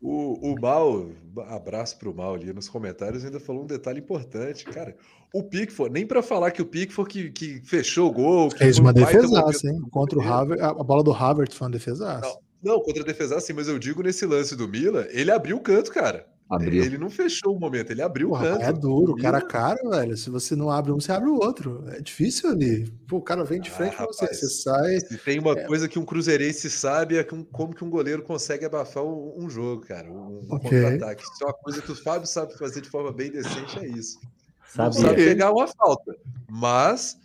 [0.00, 1.10] O, o Mal,
[1.48, 4.94] abraço pro Mal ali nos comentários, ainda falou um detalhe importante, cara.
[5.34, 8.52] O Pickford, nem para falar que o Pickford que, que fechou o gol.
[8.52, 9.80] Fez uma defesaça, hein?
[9.90, 12.20] Contra o Harvard, a bola do Harvard foi uma defesaça.
[12.62, 15.56] Não, não, contra a defesa sim, mas eu digo nesse lance do Mila, ele abriu
[15.56, 16.24] o canto, cara.
[16.50, 16.82] Abriu.
[16.82, 18.64] Ele não fechou o momento, ele abriu Porra, o canto.
[18.64, 20.16] É duro, cara a cara, velho.
[20.16, 21.84] Se você não abre um, você abre o outro.
[21.90, 22.90] É difícil ali.
[23.06, 24.98] Pô, o cara vem de frente ah, pra você, você sai.
[24.98, 25.64] Se tem uma é...
[25.64, 30.10] coisa que um cruzeirense sabe é como que um goleiro consegue abafar um, jogo, cara.
[30.10, 30.82] Um, um okay.
[30.82, 31.22] contra-ataque.
[31.22, 34.18] Isso é uma coisa que o Fábio sabe fazer de forma bem decente, é isso.
[34.66, 36.16] Sabe, não sabe pegar uma falta.
[36.50, 37.16] Mas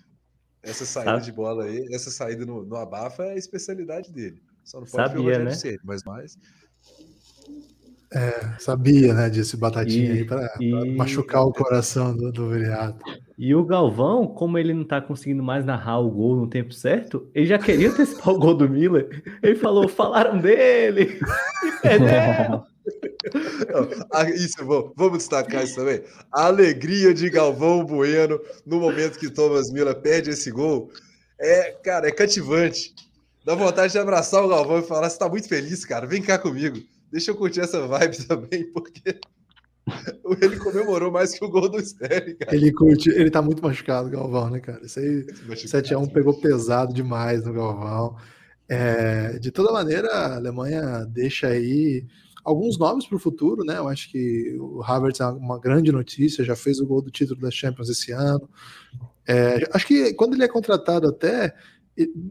[0.61, 1.25] essa saída sabe.
[1.25, 4.39] de bola aí, essa saída no, no abafa é a especialidade dele.
[4.63, 5.51] Só não pode Sabia, ver o né?
[5.51, 6.37] Ser, mas mais.
[8.15, 10.49] É, sabia, né, desse batatinha e, aí para
[10.95, 13.03] machucar o coração do, do Viriato.
[13.37, 17.29] E o Galvão, como ele não tá conseguindo mais narrar o gol no tempo certo,
[17.35, 19.21] ele já queria antecipar o gol do Miller.
[19.43, 21.19] Ele falou: falaram dele
[21.65, 22.63] e perdeu.
[24.37, 26.01] isso, vamos destacar isso também.
[26.31, 30.89] A alegria de Galvão Bueno no momento que Thomas Miller perde esse gol
[31.37, 32.95] é, cara, é cativante.
[33.43, 36.39] Dá vontade de abraçar o Galvão e falar: você tá muito feliz, cara, vem cá
[36.39, 36.77] comigo.
[37.11, 39.19] Deixa eu curtir essa vibe também, porque
[40.41, 42.55] ele comemorou mais que o gol do Sterling, cara.
[42.55, 44.83] Ele curte, ele tá muito machucado, Galvão, né, cara?
[44.83, 48.15] Isso aí, 7x1 pegou pesado demais no Galvão.
[48.67, 52.03] É, de toda maneira, a Alemanha deixa aí
[52.43, 53.77] alguns nomes para o futuro, né?
[53.77, 57.41] Eu acho que o Havertz é uma grande notícia, já fez o gol do título
[57.41, 58.49] da Champions esse ano.
[59.27, 61.55] É, acho que quando ele é contratado até,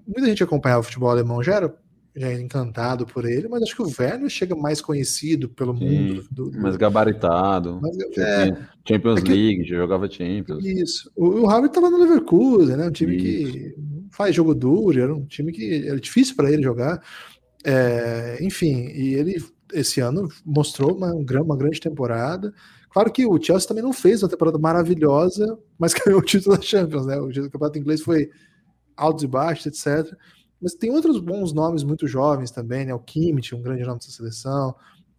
[0.07, 1.75] muita gente acompanhava o futebol alemão, já era
[2.17, 5.85] já é encantado por ele, mas acho que o Werner chega mais conhecido pelo Sim,
[5.85, 6.25] mundo.
[6.31, 7.81] Do, do, mais gabaritado.
[7.81, 8.57] Mais, é,
[8.89, 10.65] Champions é que, League, já jogava Champions.
[10.65, 11.11] Isso.
[11.17, 12.87] O, o Harvard estava no Leverkusen, né?
[12.87, 13.53] Um time isso.
[13.53, 13.75] que
[14.11, 17.03] faz jogo duro, era um time que era difícil para ele jogar.
[17.65, 19.43] É, enfim, e ele
[19.73, 22.55] esse ano mostrou uma, uma grande temporada.
[22.91, 26.63] Claro que o Chelsea também não fez uma temporada maravilhosa, mas ganhou o título da
[26.63, 27.17] Champions, né?
[27.19, 28.31] O campeonato inglês foi
[28.97, 30.17] altos e baixos, etc.
[30.65, 32.95] Mas tem outros bons nomes muito jovens também, né?
[32.95, 34.75] O Kimmich, um grande nome dessa seleção.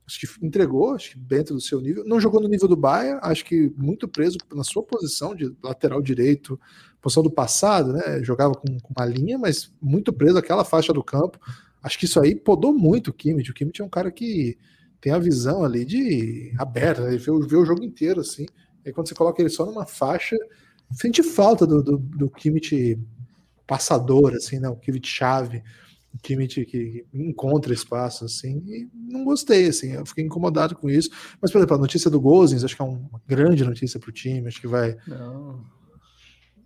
[0.08, 2.04] Acho que entregou, acho que dentro do seu nível.
[2.04, 6.02] Não jogou no nível do Bayern, acho que muito preso na sua posição de lateral
[6.02, 6.60] direito,
[7.00, 8.24] posição do passado, né?
[8.24, 11.40] Jogava com, com uma linha, mas muito preso àquela faixa do campo.
[11.84, 13.52] Acho que isso aí podou muito o Kimmich.
[13.52, 14.58] O Kimmich é um cara que
[15.00, 17.10] tem a visão ali de aberta, né?
[17.10, 18.48] ele vê, vê o jogo inteiro, assim.
[18.84, 20.36] E quando você coloca ele só numa faixa,
[20.92, 23.00] sente falta do, do, do Kimmich
[23.66, 24.70] passador, assim, né?
[24.70, 25.64] O Kimmich chave,
[26.14, 31.10] o Kimmich que, encontra espaço, assim, e não gostei, assim, eu fiquei incomodado com isso.
[31.42, 34.14] Mas, por exemplo, a notícia do Gozens, acho que é uma grande notícia para o
[34.14, 34.96] time, acho que vai.
[35.08, 35.64] Não.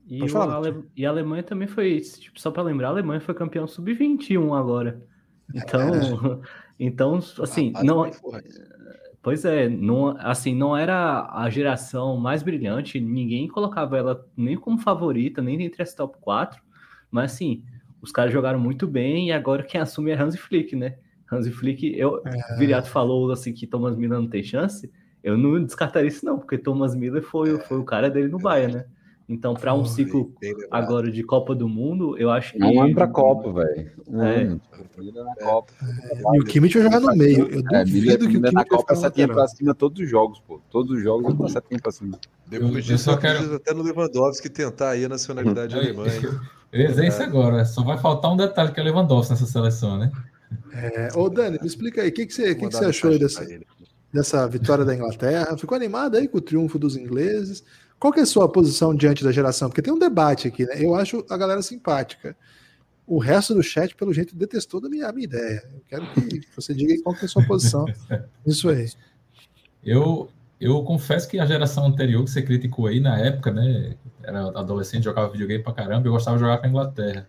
[0.07, 0.83] E, falar, Ale...
[0.95, 5.01] e, a Alemanha também foi, tipo, só para lembrar, a Alemanha foi campeão sub-21 agora.
[5.51, 6.39] Então, é.
[6.79, 8.07] então assim, ah, não.
[9.19, 14.77] Pois é, não, assim, não era a geração mais brilhante, ninguém colocava ela nem como
[14.77, 16.61] favorita, nem entre as top 4,
[17.11, 17.63] mas assim,
[18.01, 20.95] os caras jogaram muito bem e agora quem assume é Hansi Flick, né?
[21.31, 22.57] Hansi Flick, eu, é.
[22.57, 24.91] Viriato falou assim que Thomas Miller não tem chance,
[25.23, 28.75] eu não descartaria isso não, porque Thomas Miller foi, foi o cara dele no Bayern,
[28.75, 28.85] né?
[29.29, 30.33] Então, para um ciclo
[30.71, 32.57] agora de Copa do Mundo, eu acho que.
[32.57, 33.91] Não é para Copa, velho.
[34.23, 34.41] É.
[34.41, 36.35] é.
[36.35, 37.47] E o Kimmich vai jogar no meio.
[37.47, 40.59] Eu é, duvido que o Kimmich na Copa setinha para cima todos os jogos, pô.
[40.71, 42.17] Todos os jogos eu setinha para cima.
[42.47, 46.05] Depois disso, eu só quero até no Lewandowski tentar aí a nacionalidade alemã.
[46.71, 47.65] Eu ia dizer isso agora.
[47.65, 50.11] Só vai faltar um detalhe que é Lewandowski nessa seleção, né?
[50.73, 53.45] É, ô, Dani, me explica aí, o que, que, você, que, que você achou dessa,
[54.13, 55.57] dessa vitória da Inglaterra?
[55.57, 57.63] Ficou animado aí com o triunfo dos ingleses?
[57.99, 59.69] Qual que é a sua posição diante da geração?
[59.69, 60.75] Porque tem um debate aqui, né?
[60.77, 62.35] Eu acho a galera simpática.
[63.05, 65.63] O resto do chat, pelo jeito, detestou da minha, minha ideia.
[65.73, 67.85] Eu quero que você diga qual que é a sua posição
[68.45, 68.89] nisso aí.
[69.83, 70.29] Eu,
[70.59, 73.95] eu confesso que a geração anterior que você criticou aí na época, né?
[74.21, 77.27] Era adolescente, jogava videogame pra caramba, eu gostava de jogar com a Inglaterra.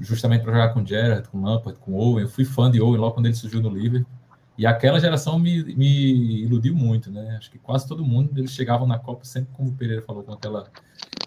[0.00, 2.24] Justamente para jogar com Gerrard, com Lampard, com Owen.
[2.24, 4.10] Eu fui fã de Owen logo quando ele surgiu no Liverpool.
[4.58, 7.36] E aquela geração me, me iludiu muito, né?
[7.38, 10.32] Acho que quase todo mundo eles chegavam na Copa sempre, como o Pereira falou, com
[10.32, 10.68] aquela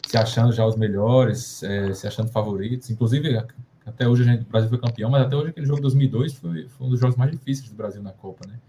[0.06, 2.90] se achando já os melhores, é, se achando favoritos.
[2.90, 3.42] Inclusive,
[3.86, 6.68] até hoje gente, o Brasil foi campeão, mas até hoje aquele jogo de 2002 foi,
[6.68, 8.60] foi um dos jogos mais difíceis do Brasil na Copa, né?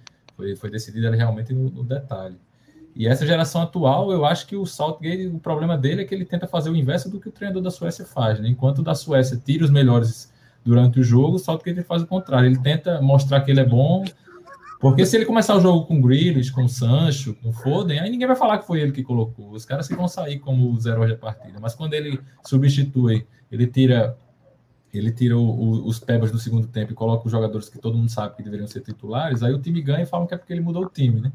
[0.43, 2.37] Foi, foi decidido ali realmente no, no, detalhe.
[2.97, 6.25] E essa geração atual, eu acho que o Saltgate, o problema dele é que ele
[6.25, 8.49] tenta fazer o inverso do que o treinador da Suécia faz, né?
[8.49, 10.33] Enquanto da Suécia tira os melhores
[10.65, 12.47] durante o jogo, o Saltgate faz o contrário.
[12.47, 14.05] Ele tenta mostrar que ele é bom
[14.83, 18.35] porque se ele começar o jogo com Grealish, com Sancho, com Foden, aí ninguém vai
[18.35, 19.53] falar que foi ele que colocou.
[19.53, 21.61] Os caras que vão sair como os heróis da partida.
[21.61, 24.17] Mas quando ele substitui, ele tira
[24.99, 27.97] ele tira o, o, os pebas do segundo tempo e coloca os jogadores que todo
[27.97, 30.53] mundo sabe que deveriam ser titulares, aí o time ganha e falam que é porque
[30.53, 31.33] ele mudou o time, né?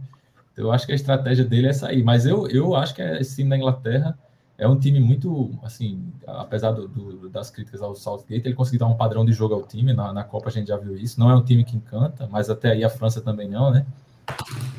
[0.53, 2.03] Então, eu acho que a estratégia dele é sair.
[2.03, 4.18] Mas eu, eu acho que esse time da Inglaterra
[4.58, 8.88] é um time muito, assim, apesar do, do, das críticas ao Southgate, ele conseguiu dar
[8.88, 11.30] um padrão de jogo ao time, na, na Copa a gente já viu isso, não
[11.30, 13.86] é um time que encanta, mas até aí a França também não, né?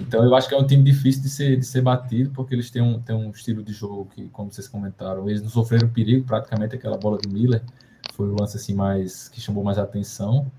[0.01, 2.71] Então eu acho que é um time difícil de ser, de ser batido, porque eles
[2.71, 6.27] têm um, têm um estilo de jogo que, como vocês comentaram, eles não sofreram perigo,
[6.27, 7.63] praticamente aquela bola do Miller
[8.19, 10.51] foi o lance assim mais que chamou mais atenção.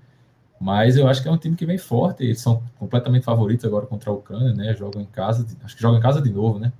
[0.58, 3.86] Mas eu acho que é um time que vem forte, eles são completamente favoritos agora
[3.86, 4.74] contra a Ucrânia, né?
[4.74, 6.72] Jogam em casa, acho que jogam em casa de novo, né?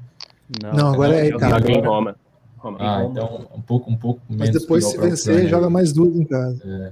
[0.62, 1.78] Não, não agora é Itália.
[1.78, 2.16] em Roma.
[2.78, 4.49] Ah, então um pouco, um pouco menos.
[4.49, 6.62] Mas depois, se vencer, joga mais duas em casa.
[6.66, 6.91] É.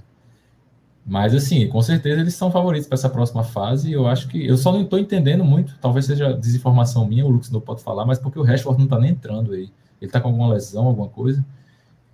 [1.05, 3.91] Mas, assim, com certeza eles são favoritos para essa próxima fase.
[3.93, 4.47] Eu acho que.
[4.47, 5.75] Eu só não estou entendendo muito.
[5.81, 8.99] Talvez seja desinformação minha, o Lux não pode falar, mas porque o Rashford não está
[8.99, 9.71] nem entrando aí.
[10.01, 11.45] Ele está com alguma lesão, alguma coisa.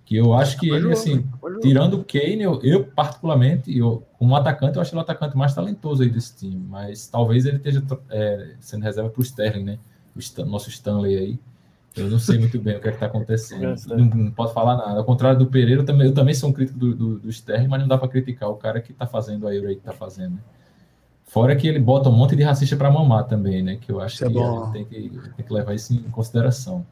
[0.05, 1.27] Que eu acho que ele, assim,
[1.61, 5.55] tirando o Kane, eu, eu, particularmente, eu, como atacante, eu acho ele o atacante mais
[5.55, 6.63] talentoso aí desse time.
[6.69, 9.79] Mas talvez ele esteja é, sendo reserva para o Sterling, né?
[10.15, 11.39] O nosso Stanley aí.
[11.95, 13.75] Eu não sei muito bem o que é está acontecendo.
[13.87, 14.99] Não, não, posso falar nada.
[14.99, 17.67] Ao contrário do Pereira, eu também, eu também sou um crítico do, do, do Sterling,
[17.67, 19.93] mas não dá para criticar o cara que está fazendo a Euro aí que está
[19.93, 20.33] fazendo.
[20.33, 20.39] Né?
[21.23, 23.77] Fora que ele bota um monte de racista para mamar também, né?
[23.77, 26.85] Que eu acho isso é que é tem, que tem que levar isso em consideração.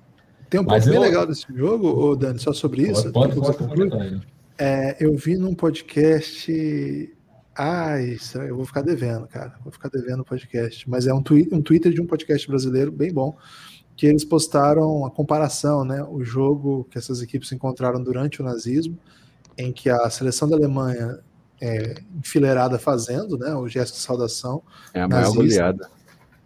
[0.54, 3.12] Tem um ponto bem legal desse jogo, Dani, só sobre isso.
[3.12, 4.22] Pode, pode, pode,
[4.56, 7.12] é, eu vi num podcast
[7.56, 9.56] Ah, isso eu vou ficar devendo, cara.
[9.64, 10.88] Vou ficar devendo o podcast.
[10.88, 13.36] Mas é um, twi um Twitter de um podcast brasileiro bem bom,
[13.98, 16.04] que eles postaram a comparação, né?
[16.08, 18.96] O jogo que essas equipes encontraram durante o nazismo,
[19.58, 21.18] em que a seleção da Alemanha
[21.60, 23.56] é, enfileirada fazendo, né?
[23.56, 24.62] O gesto de saudação.
[24.94, 25.90] É a maior goleada.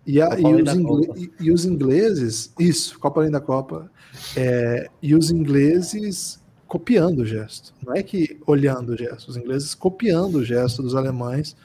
[0.05, 3.91] E, a, e, os e, e, os ingleses, isso, Copa Além da Copa,
[4.35, 7.73] é, e os ingleses copiando o gesto.
[7.85, 11.55] Não é que olhando o gesto, os ingleses copiando o gesto dos alemães.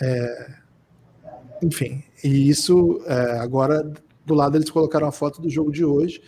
[0.00, 0.54] É,
[1.62, 3.90] enfim, e isso é, agora
[4.24, 6.20] do lado eles colocaram a foto do jogo de hoje.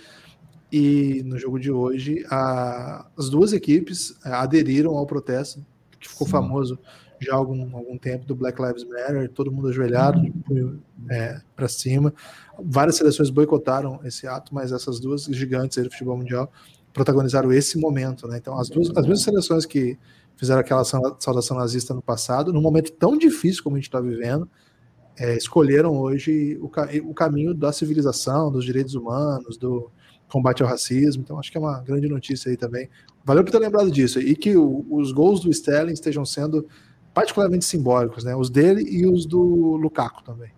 [0.71, 5.65] E no jogo de hoje, a, as duas equipes aderiram ao protesto,
[5.99, 6.33] que ficou Sim.
[6.33, 6.79] famoso
[7.21, 10.79] já há algum, algum tempo, do Black Lives Matter, todo mundo ajoelhado, uhum.
[11.11, 12.13] é, para cima.
[12.59, 16.51] Várias seleções boicotaram esse ato, mas essas duas gigantes do futebol mundial
[16.93, 18.39] protagonizaram esse momento, né?
[18.39, 19.99] Então, as duas, as mesmas seleções que
[20.37, 24.49] fizeram aquela saudação nazista no passado, num momento tão difícil como a gente está vivendo,
[25.19, 26.71] é, escolheram hoje o,
[27.11, 29.91] o, caminho da civilização, dos direitos humanos, do
[30.29, 31.23] combate ao racismo.
[31.23, 32.89] Então, acho que é uma grande notícia aí também.
[33.25, 34.21] Valeu por ter lembrado disso.
[34.21, 36.67] E que o, os gols do Sterling estejam sendo
[37.19, 38.37] particularmente simbólicos, né?
[38.37, 39.43] Os dele e os do
[39.75, 40.53] Lukaku também.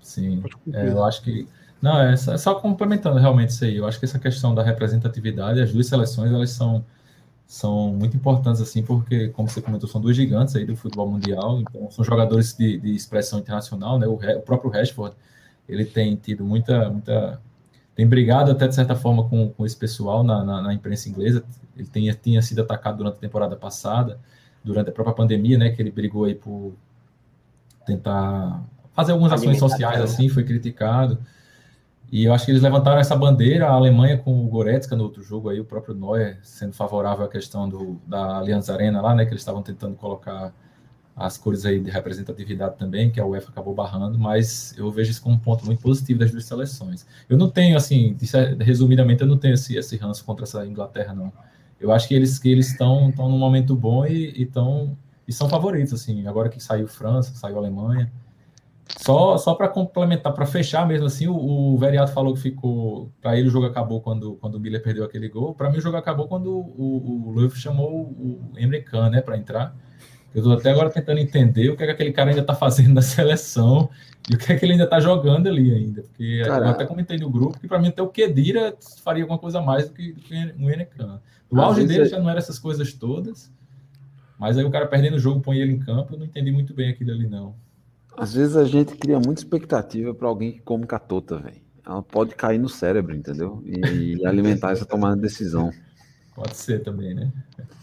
[0.00, 0.40] Sim,
[0.72, 1.48] é, eu acho que
[1.82, 3.76] não, é só, é só, complementando realmente isso aí.
[3.76, 6.84] Eu acho que essa questão da representatividade, as duas seleções, elas são,
[7.44, 11.60] são muito importantes, assim, porque, como você comentou, são duas gigantes aí do futebol mundial,
[11.60, 14.06] então são jogadores de, de expressão internacional, né?
[14.06, 15.16] O, o, próprio Rashford,
[15.68, 17.40] ele tem tido muita, muita...
[17.96, 21.42] tem brigado até, de certa forma, com, com esse pessoal na, na, na imprensa inglesa.
[21.76, 24.20] Ele tinha, tinha sido atacado durante a temporada passada,
[24.64, 25.70] durante a própria pandemia, né?
[25.70, 26.72] Que ele brigou aí por
[27.86, 31.18] tentar fazer algumas ações sociais, assim, foi criticado.
[32.10, 35.22] E eu acho que eles levantaram essa bandeira, a Alemanha com o Goretzka no outro
[35.22, 39.24] jogo aí, o próprio Neuer sendo favorável à questão do, da Allianz Arena lá, né,
[39.24, 40.52] que eles estavam tentando colocar
[41.16, 45.22] as cores aí de representatividade também, que a UEFA acabou barrando, mas eu vejo isso
[45.22, 47.06] como um ponto muito positivo das duas seleções.
[47.28, 48.16] Eu não tenho, assim,
[48.60, 51.32] resumidamente, eu não tenho esse, esse ranço contra essa Inglaterra, não.
[51.84, 54.96] Eu acho que eles que eles estão estão num momento bom e, e, tão,
[55.28, 58.10] e são favoritos, assim, agora que saiu França, saiu Alemanha,
[58.98, 63.10] só, só para complementar, para fechar mesmo assim, o, o Veriato falou que ficou.
[63.20, 65.54] Para ele o jogo acabou quando, quando o Miller perdeu aquele gol.
[65.54, 69.76] Para mim o jogo acabou quando o, o chamou o Emre Can, né, para entrar.
[70.34, 72.94] Eu estou até agora tentando entender o que, é que aquele cara ainda está fazendo
[72.94, 73.90] na seleção
[74.30, 76.02] e o que é que ele ainda está jogando ali ainda.
[76.02, 76.64] Porque Caraca.
[76.64, 79.88] eu até comentei no grupo que para mim até o Kedira faria alguma coisa mais
[79.88, 81.20] do que, do que o Enecan.
[81.50, 82.08] O auge dele é...
[82.08, 83.52] já não era essas coisas todas,
[84.38, 86.72] mas aí o cara perdendo o jogo põe ele em campo, eu não entendi muito
[86.72, 87.54] bem aquilo ali não.
[88.16, 91.62] Às vezes a gente cria muita expectativa para alguém que come catota, velho.
[91.84, 93.62] Ela pode cair no cérebro, entendeu?
[93.66, 95.70] E, e alimentar essa tomada de decisão.
[96.34, 97.30] Pode ser também, né?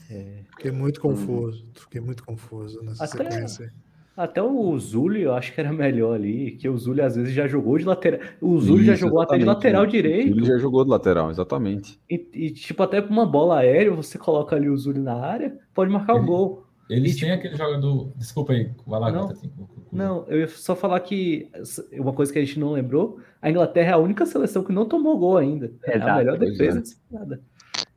[0.10, 0.42] É.
[0.50, 1.66] Fiquei muito confuso.
[1.74, 3.74] Fiquei muito confuso nessa até, sequência.
[4.16, 7.48] Até o Zully, eu acho que era melhor ali, que o Zully às vezes já
[7.48, 8.20] jogou de lateral.
[8.42, 10.32] O Zully já jogou até de lateral direito.
[10.32, 12.00] O Zully já jogou de lateral, exatamente.
[12.10, 15.58] E, e, tipo, até para uma bola aérea, você coloca ali o Zully na área,
[15.74, 16.66] pode marcar o gol.
[16.90, 18.12] Eles e, têm tipo, aquele jogador.
[18.18, 19.50] Desculpa aí, vai lá, não, assim,
[19.92, 21.50] não, eu ia só falar que
[21.94, 24.86] uma coisa que a gente não lembrou: a Inglaterra é a única seleção que não
[24.86, 25.72] tomou gol ainda.
[25.86, 26.82] É Exato, a melhor defesa é.
[26.82, 27.42] disparada.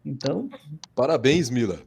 [0.06, 0.48] Então.
[0.94, 1.78] Parabéns, Mila.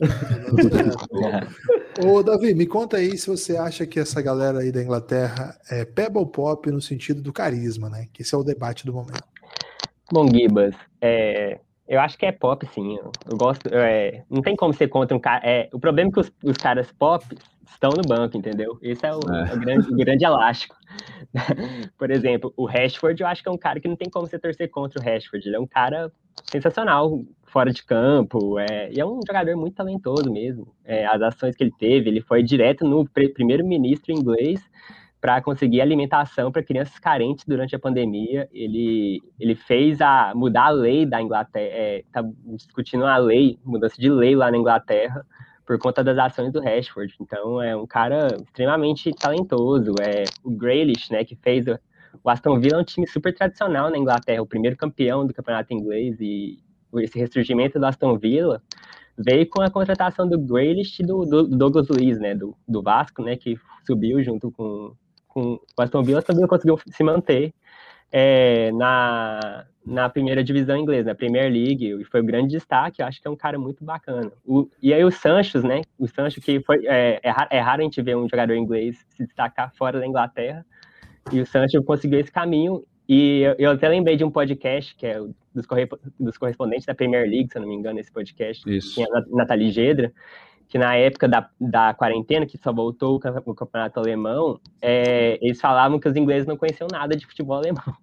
[2.00, 5.84] Ô, Davi, me conta aí se você acha que essa galera aí da Inglaterra é
[5.84, 8.08] pebble pop no sentido do carisma, né?
[8.12, 9.24] Que esse é o debate do momento.
[10.10, 11.60] Bom, Gibas, é,
[11.92, 12.96] eu acho que é pop, sim.
[12.96, 13.68] Eu, gosto.
[13.70, 15.46] É, não tem como ser contra um cara.
[15.46, 17.22] É, o problema é que os, os, caras pop
[17.68, 18.78] estão no banco, entendeu?
[18.80, 19.52] Esse é o, é.
[19.52, 20.74] o grande, o grande elástico.
[21.98, 24.38] Por exemplo, o Rashford, eu acho que é um cara que não tem como você
[24.38, 25.46] torcer contra o Rashford.
[25.46, 26.10] Ele é um cara
[26.50, 28.58] sensacional fora de campo.
[28.58, 30.74] É, e é um jogador muito talentoso mesmo.
[30.86, 34.66] É, as ações que ele teve, ele foi direto no primeiro-ministro inglês
[35.22, 38.48] para conseguir alimentação para crianças carentes durante a pandemia.
[38.52, 43.94] Ele, ele fez a mudar a lei da Inglaterra, está é, discutindo a lei, mudança
[44.00, 45.24] de lei lá na Inglaterra,
[45.64, 47.14] por conta das ações do Rashford.
[47.20, 49.94] Então é um cara extremamente talentoso.
[50.02, 51.78] É o Grealish, né, que fez o,
[52.24, 55.72] o Aston Villa é um time super tradicional na Inglaterra, o primeiro campeão do campeonato
[55.72, 56.58] inglês e
[56.96, 58.60] esse ressurgimento do Aston Villa
[59.16, 63.22] veio com a contratação do Grealish e do, do, Douglas Luiz, né, do, do Vasco,
[63.22, 63.56] né, que
[63.86, 64.96] subiu junto com
[65.32, 67.54] com o Aston Villa também conseguiu se manter
[68.10, 73.06] é, na, na primeira divisão inglesa, na Premier League, e foi um grande destaque, eu
[73.06, 74.30] acho que é um cara muito bacana.
[74.44, 77.84] O, e aí o Sancho, né, o Sancho que foi, é, é, é, raro a
[77.84, 80.64] gente ver um jogador inglês se destacar fora da Inglaterra,
[81.32, 85.06] e o Sancho conseguiu esse caminho, e eu, eu até lembrei de um podcast, que
[85.06, 85.18] é
[85.54, 85.88] dos, corre,
[86.20, 88.94] dos correspondentes da Premier League, se eu não me engano, esse podcast, Isso.
[88.94, 90.12] tinha a Nathalie Gedra,
[90.72, 96.00] que na época da, da quarentena, que só voltou o campeonato alemão, é, eles falavam
[96.00, 97.84] que os ingleses não conheciam nada de futebol alemão.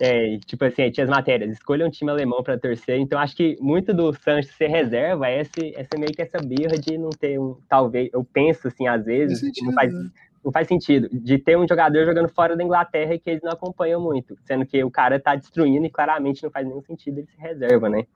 [0.00, 2.98] É, tipo assim, tinha as matérias, escolha um time alemão para torcer.
[2.98, 6.78] Então, acho que muito do Santos ser reserva é esse, essa meio que essa birra
[6.78, 10.10] de não ter um, talvez, eu penso assim, às vezes, sentido, não, faz, né?
[10.44, 13.52] não faz sentido, de ter um jogador jogando fora da Inglaterra e que eles não
[13.52, 17.28] acompanham muito, sendo que o cara tá destruindo e claramente não faz nenhum sentido ele
[17.28, 18.06] ser reserva, né?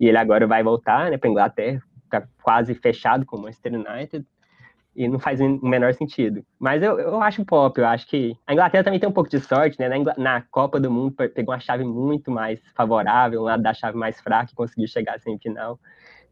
[0.00, 4.26] E ele agora vai voltar, né, para Inglaterra, tá quase fechado com o Manchester United
[4.96, 6.42] e não faz o menor sentido.
[6.58, 9.38] Mas eu, eu acho pop, eu acho que a Inglaterra também tem um pouco de
[9.38, 9.88] sorte, né?
[9.88, 13.96] Na, na Copa do Mundo pegou uma chave muito mais favorável, um lado da chave
[13.96, 15.78] mais fraca e conseguiu chegar à semifinal.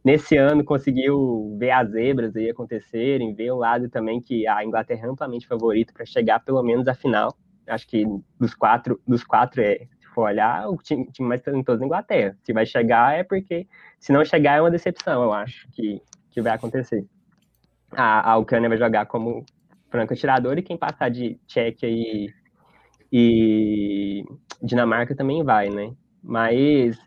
[0.02, 5.06] Nesse ano conseguiu ver as zebras aí acontecerem, ver o lado também que a Inglaterra
[5.06, 7.34] é amplamente favorito para chegar pelo menos à final.
[7.66, 8.04] Acho que
[8.38, 12.36] dos quatro, dos quatro é, for olhar, o time, time mais talentoso da Inglaterra.
[12.42, 13.66] Se vai chegar é porque,
[13.98, 16.00] se não chegar é uma decepção, eu acho que,
[16.30, 17.04] que vai acontecer
[17.96, 19.44] a, a Ucrânia vai jogar como
[19.90, 22.28] franco atirador e quem passar de Tchequia e,
[23.12, 24.24] e
[24.62, 25.92] Dinamarca também vai, né?
[26.22, 26.98] Mas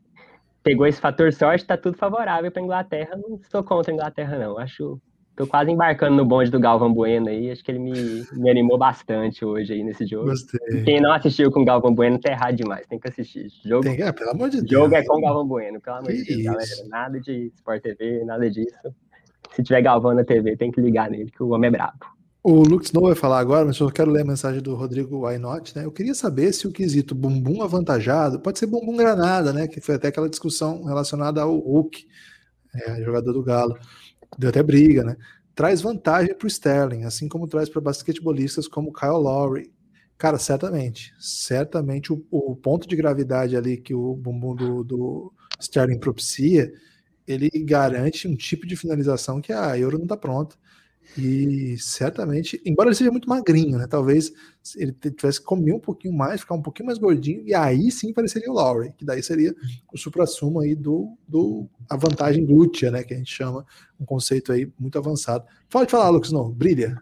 [0.64, 3.18] pegou esse fator sorte, tá tudo favorável para Inglaterra.
[3.18, 4.58] Não estou contra a Inglaterra, não.
[4.58, 5.00] Acho.
[5.38, 7.52] Tô quase embarcando no bonde do Galvão Bueno aí.
[7.52, 10.26] Acho que ele me, me animou bastante hoje aí nesse jogo.
[10.26, 10.84] Gostei.
[10.84, 12.86] Quem não assistiu com o Galvão Bueno tá errado demais.
[12.88, 13.48] Tem que assistir.
[13.64, 14.70] Jogo, Tem, é, pelo amor de Deus.
[14.70, 16.88] Jogo é com o Galvão Bueno, pelo amor de Deus, galera.
[16.90, 18.94] Nada de Sport TV, nada disso
[19.58, 22.06] se tiver Galvão na TV, tem que ligar nele, que o homem é brabo.
[22.44, 25.76] O Lux não vai falar agora, mas eu quero ler a mensagem do Rodrigo Wynot,
[25.76, 25.84] né?
[25.84, 29.68] Eu queria saber se o quesito bumbum avantajado pode ser bumbum granada, né?
[29.68, 32.08] Que foi até aquela discussão relacionada ao Hulk,
[32.74, 33.78] é, jogador do Galo.
[34.38, 35.16] Deu até briga, né?
[35.54, 39.72] Traz vantagem para o Sterling, assim como traz para basquetebolistas como Kyle Lowry.
[40.18, 41.14] Cara, certamente.
[41.20, 46.72] Certamente o, o, ponto de gravidade ali que o bumbum do, do Sterling propicia
[47.28, 50.56] ele garante um tipo de finalização que a Euro não está pronta.
[51.16, 53.88] E certamente, embora ele seja muito magrinho, né?
[53.88, 54.32] Talvez
[54.76, 58.14] ele tivesse que comer um pouquinho mais, ficar um pouquinho mais gordinho, e aí sim
[58.14, 59.56] pareceria o Lowry, que daí seria
[59.92, 63.04] o supra-sumo aí do, do a vantagem glútea, né?
[63.04, 63.66] Que a gente chama,
[64.00, 65.46] um conceito aí muito avançado.
[65.70, 67.02] Pode falar, Lucas, não, brilha.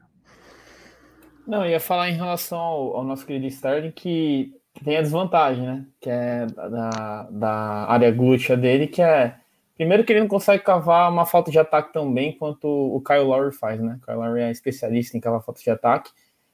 [1.47, 4.53] Não, eu ia falar em relação ao, ao nosso querido Sterling que
[4.83, 5.85] tem a desvantagem, né?
[5.99, 7.51] Que é da, da
[7.91, 9.35] área glútea dele, que é
[9.75, 13.23] Primeiro que ele não consegue cavar uma falta de ataque tão bem quanto o Kyle
[13.23, 13.99] Lowry faz, né?
[14.01, 16.11] O Kyle Lowry é especialista em cavar falta de ataque.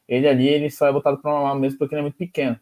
[0.07, 2.59] Ele ali, ele só é botado para uma mesmo porque ele é muito pequeno.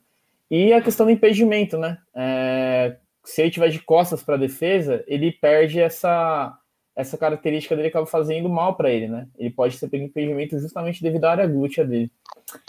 [0.52, 1.98] E a questão do impedimento, né?
[2.14, 6.56] É, se ele tiver de costas para a defesa, ele perde essa
[6.96, 9.26] essa característica dele acaba fazendo mal para ele, né?
[9.38, 12.12] Ele pode ser pego impedimento justamente devido à área glútea dele.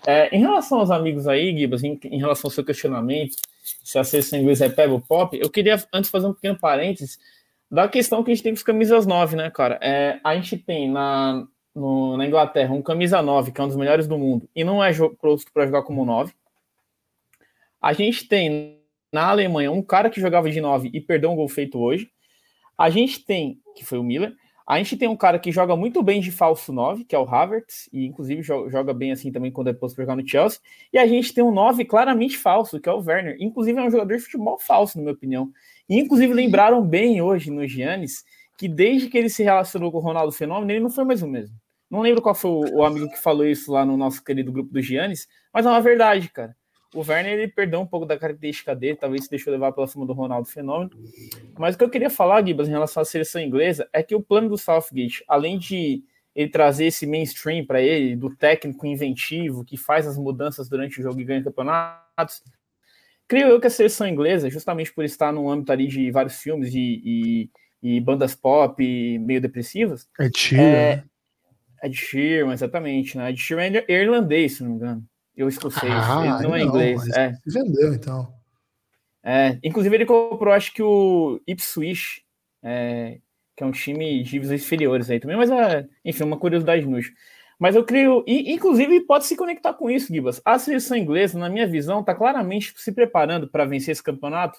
[0.06, 3.34] É, em relação aos amigos aí, Gibas, em, em, relação ao seu questionamento,
[3.82, 7.18] se a seleção inglesa é pego pop, eu queria antes fazer um pequeno parênteses
[7.70, 9.78] da questão que a gente tem com as camisas 9, né, cara?
[9.80, 13.76] É, a gente tem na, no, na Inglaterra um camisa 9, que é um dos
[13.76, 16.32] melhores do mundo, e não é posto para jogar como 9.
[17.80, 18.80] A gente tem
[19.12, 22.10] na Alemanha um cara que jogava de 9 e perdeu um gol feito hoje.
[22.76, 24.34] A gente tem, que foi o Miller,
[24.66, 27.24] a gente tem um cara que joga muito bem de falso 9, que é o
[27.24, 30.60] Havertz, e inclusive joga bem assim também quando é posto para jogar no Chelsea.
[30.92, 33.36] E a gente tem um 9 claramente falso, que é o Werner.
[33.40, 35.50] Inclusive é um jogador de futebol falso, na minha opinião.
[35.90, 38.24] E, inclusive, lembraram bem hoje no Giannis
[38.56, 41.26] que desde que ele se relacionou com o Ronaldo Fenômeno, ele não foi mais o
[41.26, 41.56] mesmo.
[41.90, 44.72] Não lembro qual foi o, o amigo que falou isso lá no nosso querido grupo
[44.72, 46.54] do Giannis, mas é uma verdade, cara.
[46.94, 50.06] O Werner ele perdeu um pouco da característica dele, talvez se deixou levar pela cima
[50.06, 50.90] do Ronaldo Fenômeno.
[51.58, 54.22] Mas o que eu queria falar, Gibas, em relação à seleção inglesa, é que o
[54.22, 59.76] plano do Southgate, além de ele trazer esse mainstream para ele, do técnico inventivo que
[59.76, 62.42] faz as mudanças durante o jogo e ganha campeonatos,
[63.30, 66.74] Creio eu que a seleção inglesa, justamente por estar no âmbito ali de vários filmes
[66.74, 67.50] e, e,
[67.80, 68.82] e bandas pop
[69.20, 70.08] meio depressivas.
[70.18, 70.64] Ed Sheeran.
[70.64, 71.04] É,
[71.84, 73.16] Ed Sheeran, exatamente.
[73.16, 73.30] Né?
[73.30, 75.04] Ed Sheeran é irlandês, se não me engano.
[75.36, 77.08] Eu escocês, ah, ele não é inglês.
[77.10, 77.32] É.
[77.46, 78.34] Vendeu, então.
[79.22, 82.24] É, inclusive, ele comprou, acho que o Ipswich,
[82.64, 83.20] é,
[83.56, 87.12] que é um time de divisões inferiores aí também, mas, é, enfim, uma curiosidade inútil.
[87.60, 90.40] Mas eu creio, e inclusive pode se conectar com isso, Gibas.
[90.42, 94.58] A seleção inglesa, na minha visão, está claramente se preparando para vencer esse campeonato,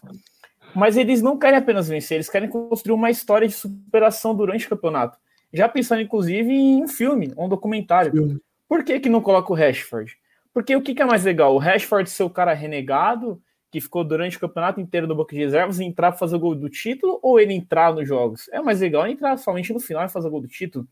[0.75, 4.69] mas eles não querem apenas vencer, eles querem construir uma história de superação durante o
[4.69, 5.17] campeonato.
[5.51, 8.11] Já pensando, inclusive, em um filme, um documentário.
[8.11, 8.39] Filme.
[8.69, 10.15] Por que, que não coloca o Rashford?
[10.53, 11.55] Porque o que, que é mais legal?
[11.55, 13.41] O Rashford ser o cara renegado,
[13.71, 16.53] que ficou durante o campeonato inteiro no banco de reservas, entrar para fazer o gol
[16.53, 18.47] do título, ou ele entrar nos jogos?
[18.49, 20.87] É mais legal entrar somente no final e fazer o gol do título.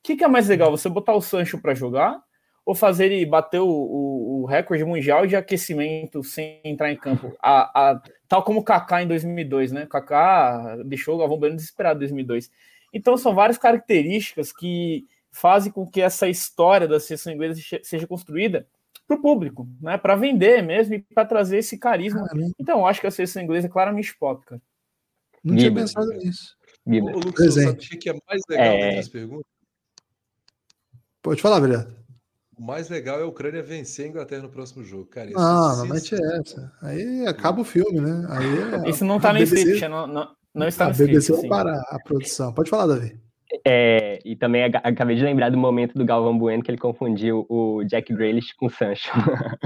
[0.00, 0.70] O que, que, é mais legal?
[0.70, 2.22] Você botar o Sancho para jogar
[2.64, 7.36] ou fazer ele bater o, o, o, recorde mundial de aquecimento sem entrar em campo?
[7.40, 9.84] A, a, tal como o Kaká em 2002, né?
[9.84, 12.50] O Kaká deixou o Galvão Bueno desesperado em 2002.
[12.92, 18.66] Então são várias características que fazem com que essa história da seleção inglesa seja construída
[19.06, 19.98] para o público, né?
[19.98, 22.24] Para vender mesmo e para trazer esse carisma.
[22.26, 22.52] Caramba.
[22.58, 24.62] Então, eu acho que a seleção inglesa é claramente pop, cara.
[25.42, 26.56] Não tinha pensado nisso.
[26.86, 28.96] Ô, Lucas, sabe o que é mais legal é...
[28.96, 29.59] das perguntas?
[31.22, 32.00] Pode falar, Brilhante.
[32.56, 35.30] O mais legal é a Ucrânia vencer a Inglaterra no próximo jogo, cara.
[35.30, 36.70] Não, não mete essa.
[36.82, 38.26] Aí acaba o filme, né?
[38.28, 38.90] Aí é...
[38.90, 41.10] Isso não tá no script, não, não, não está no script.
[41.10, 42.52] A BBC vai parar a produção.
[42.52, 43.18] Pode falar, Davi.
[43.66, 47.82] É, e também acabei de lembrar do momento do Galvão Bueno que ele confundiu o
[47.84, 49.10] Jack Grealish com o Sancho.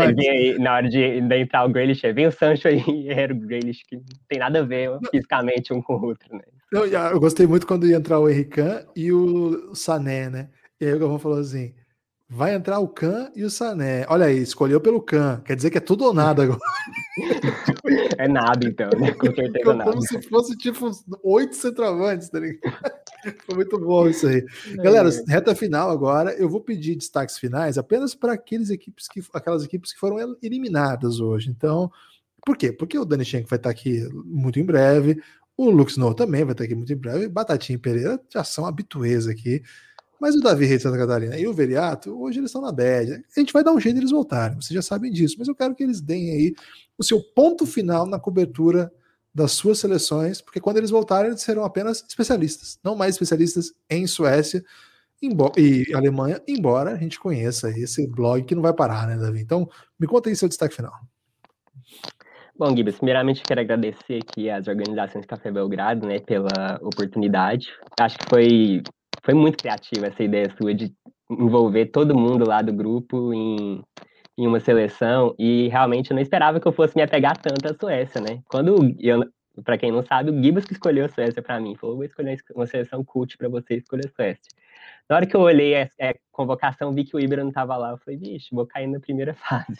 [0.00, 3.36] aí, na hora de, de, entrar o Grealish, vem o Sancho aí, e era o
[3.36, 6.42] Grealish, que não tem nada a ver fisicamente um com o outro, né?
[6.72, 8.60] Eu, eu gostei muito quando ia entrar o Henrique
[8.96, 10.48] e o Sané, né?
[10.82, 11.72] E aí o Galvão falou assim:
[12.28, 14.04] vai entrar o Can e o Sané.
[14.08, 15.40] Olha aí, escolheu pelo Can.
[15.44, 16.58] Quer dizer que é tudo ou nada agora.
[18.18, 19.12] É nada, então, né?
[19.12, 19.90] Com certeza Como nada.
[19.90, 20.90] Como se fosse tipo
[21.24, 22.72] oito centroavantes, tá ligado?
[23.44, 24.44] Foi muito bom isso aí.
[24.76, 25.32] Galera, é.
[25.32, 26.32] reta final agora.
[26.34, 31.20] Eu vou pedir destaques finais apenas para aqueles equipes que, aquelas equipes que foram eliminadas
[31.20, 31.50] hoje.
[31.50, 31.90] Então,
[32.46, 32.72] por quê?
[32.72, 35.20] Porque o Dani Schenck vai estar aqui muito em breve.
[35.56, 37.28] O Lux Snow também vai estar aqui muito em breve.
[37.28, 39.62] Batatinha e Pereira já são habituês aqui.
[40.22, 43.24] Mas o Davi Rei Santa Catarina e o Veriato, hoje eles estão na bad.
[43.36, 45.54] A gente vai dar um jeito de eles voltarem, vocês já sabem disso, mas eu
[45.54, 46.54] quero que eles deem aí
[46.96, 48.92] o seu ponto final na cobertura
[49.34, 54.06] das suas seleções, porque quando eles voltarem, eles serão apenas especialistas, não mais especialistas em
[54.06, 54.62] Suécia
[55.20, 59.40] e Alemanha, embora a gente conheça esse blog que não vai parar, né, Davi?
[59.40, 59.68] Então,
[59.98, 60.92] me conta aí seu destaque final.
[62.56, 67.66] Bom, Gibas, primeiramente quero agradecer aqui às organizações Café Belgrado, né, pela oportunidade.
[67.98, 68.82] Acho que foi
[69.22, 70.92] foi muito criativa essa ideia sua de
[71.30, 73.82] envolver todo mundo lá do grupo em,
[74.36, 77.74] em uma seleção e realmente eu não esperava que eu fosse me apegar tanto à
[77.74, 78.42] Suécia, né?
[78.48, 79.24] Quando eu,
[79.64, 82.38] para quem não sabe, o Gibas que escolheu a Suécia para mim, falou: vou escolher
[82.54, 84.50] uma seleção cult para você escolher a Suécia.
[85.08, 87.90] Na hora que eu olhei a, a convocação, vi que o Ibra não estava lá,
[87.90, 89.78] eu falei, vixe, vou cair na primeira fase.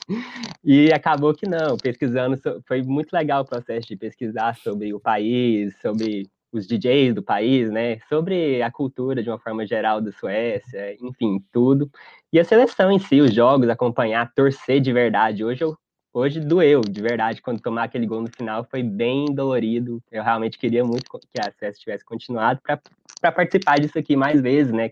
[0.62, 5.74] E acabou que não, pesquisando, foi muito legal o processo de pesquisar sobre o país,
[5.80, 7.98] sobre os DJs do país, né?
[8.08, 11.90] Sobre a cultura de uma forma geral da Suécia, enfim, tudo.
[12.32, 15.44] E a seleção em si, os jogos, acompanhar, torcer de verdade.
[15.44, 15.76] Hoje eu
[16.14, 20.02] hoje doeu, de verdade, quando tomar aquele gol no final foi bem dolorido.
[20.10, 24.72] Eu realmente queria muito que a Suécia tivesse continuado para participar disso aqui mais vezes,
[24.72, 24.90] né?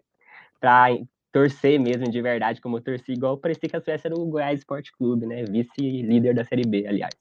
[0.59, 0.97] Para
[1.33, 4.61] torcer mesmo de verdade, como eu torci, igual parecia que a Suécia era o Goiás
[4.61, 5.45] Esporte Clube, né?
[5.45, 7.15] Vice-líder da Série B, aliás.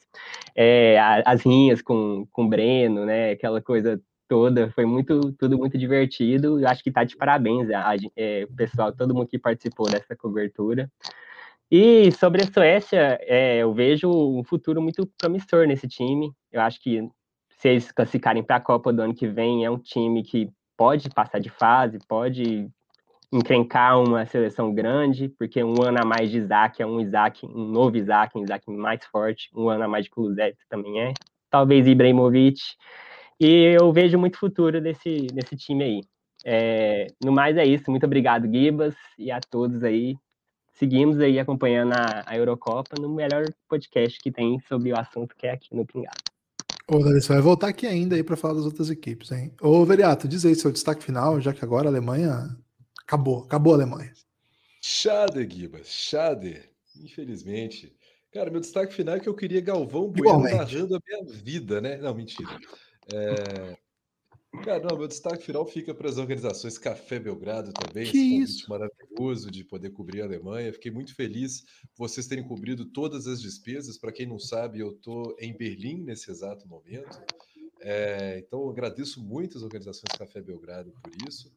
[0.55, 3.31] É, as rinhas com, com o Breno, né?
[3.31, 6.59] Aquela coisa toda, foi muito, tudo muito divertido.
[6.59, 10.15] Eu acho que tá de parabéns a, a, é, pessoal, todo mundo que participou dessa
[10.15, 10.89] cobertura.
[11.71, 16.31] E sobre a Suécia, é, eu vejo um futuro muito promissor nesse time.
[16.51, 17.09] Eu acho que
[17.49, 21.09] se eles classificarem para a Copa do ano que vem, é um time que pode
[21.09, 22.69] passar de fase, pode
[23.31, 27.65] encrencar uma seleção grande, porque um ano a mais de Isaac é um Isaac, um
[27.65, 31.13] novo Isaac, um Isaac mais forte, um ano a mais de Kulusevski também é.
[31.49, 32.59] Talvez Ibrahimovic.
[33.39, 36.01] E eu vejo muito futuro nesse, nesse time aí.
[36.45, 37.89] É, no mais é isso.
[37.89, 40.15] Muito obrigado, Gibas, e a todos aí.
[40.73, 45.47] Seguimos aí acompanhando a, a Eurocopa no melhor podcast que tem sobre o assunto que
[45.47, 46.17] é aqui no Pingado.
[46.87, 49.53] Ô, você vai voltar aqui ainda aí para falar das outras equipes, hein?
[49.61, 52.57] Ô, Veriato, diz aí seu destaque final, já que agora a Alemanha
[53.03, 54.11] acabou, acabou a Alemanha.
[54.81, 56.61] Chade, Gibas, Chade.
[56.95, 57.95] Infelizmente.
[58.31, 61.97] Cara, meu destaque final é que eu queria Galvão Bueno narrando a minha vida, né?
[61.97, 62.57] Não, mentira.
[63.13, 63.77] É...
[64.63, 68.11] Cara, não, meu destaque final fica para as organizações Café Belgrado também.
[68.11, 68.69] Que esse isso?
[68.69, 70.73] maravilhoso de poder cobrir a Alemanha.
[70.73, 71.63] Fiquei muito feliz
[71.95, 73.97] vocês terem cobrido todas as despesas.
[73.97, 77.21] Para quem não sabe, eu estou em Berlim nesse exato momento.
[77.81, 81.51] É, então, agradeço muito as organizações Café Belgrado por isso.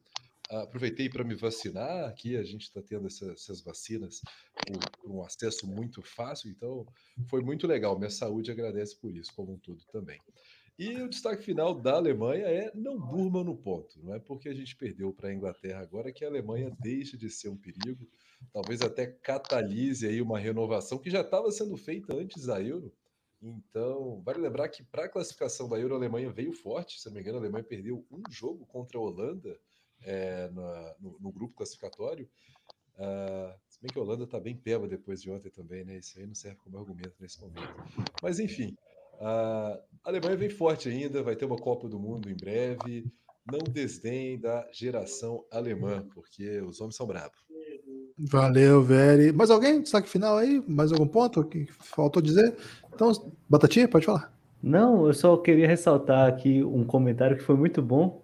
[0.49, 2.07] Aproveitei para me vacinar.
[2.07, 4.21] Aqui a gente está tendo essa, essas vacinas
[4.67, 6.85] por, um acesso muito fácil, então
[7.27, 7.97] foi muito legal.
[7.97, 10.19] Minha saúde agradece por isso, como um todo também.
[10.77, 14.03] E o destaque final da Alemanha é não durma no ponto.
[14.03, 17.29] Não é porque a gente perdeu para a Inglaterra agora que a Alemanha deixa de
[17.29, 18.09] ser um perigo.
[18.51, 22.91] Talvez até catalise aí uma renovação que já estava sendo feita antes da Euro.
[23.41, 26.99] Então, vale lembrar que para a classificação da Euro, a Alemanha veio forte.
[26.99, 29.59] Se não me engano, a Alemanha perdeu um jogo contra a Holanda
[30.01, 32.27] é, na, no, no, grupo classificatório.
[32.95, 35.97] Uh, se bem que a Holanda está bem peba depois de ontem também, né?
[35.97, 37.75] Isso aí não serve como argumento nesse momento.
[38.21, 38.77] Mas enfim,
[39.19, 43.05] a Alemanha vem forte ainda, vai ter uma Copa do Mundo em breve.
[43.51, 47.43] Não desdém da geração alemã, porque os homens são bravos.
[48.17, 49.31] Valeu, Veri.
[49.31, 49.81] Mais alguém?
[49.81, 50.63] Destaque final aí?
[50.67, 52.55] Mais algum ponto que faltou dizer?
[52.93, 53.11] Então,
[53.49, 54.31] Batatinha, pode falar.
[54.61, 58.23] Não, eu só queria ressaltar aqui um comentário que foi muito bom,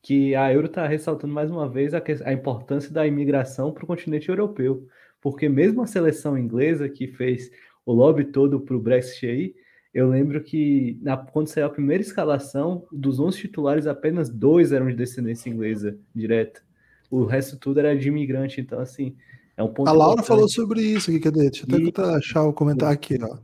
[0.00, 3.86] que a Euro está ressaltando mais uma vez a, a importância da imigração para o
[3.86, 4.86] continente europeu,
[5.20, 7.50] porque mesmo a seleção inglesa que fez
[7.84, 9.54] o lobby todo para o Brexit aí,
[9.92, 14.86] eu lembro que na, quando saiu a primeira escalação, dos 11 titulares, apenas dois eram
[14.86, 16.62] de descendência inglesa direta.
[17.10, 19.16] O resto tudo era de imigrante, então assim,
[19.56, 20.28] é um ponto A Laura importante.
[20.28, 21.50] falou sobre isso aqui, cadê?
[21.50, 21.88] Deixa eu e...
[21.88, 23.38] até achar o comentário aqui, ó.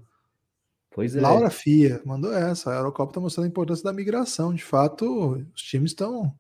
[0.96, 1.20] Pois é.
[1.20, 2.70] Laura Fia mandou essa.
[2.70, 4.54] A Eurocopa está mostrando a importância da migração.
[4.54, 6.32] De fato, os times estão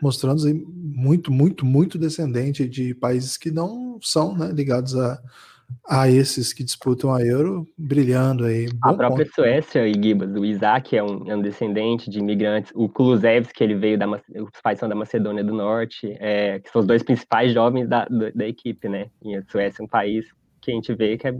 [0.00, 5.20] mostrando muito, muito, muito descendente de países que não são né, ligados a,
[5.88, 8.66] a esses que disputam a Euro, brilhando aí.
[8.66, 9.34] Bom a própria ponto.
[9.34, 13.74] Suécia, e Gibas, o Isaac é um, é um, descendente de imigrantes, o Kulusevski, ele
[13.74, 17.52] veio da, os pais são da Macedônia do Norte, é, que são os dois principais
[17.52, 20.26] jovens da, da, da equipe, né, e a Suécia é um país
[20.60, 21.34] que a gente vê que é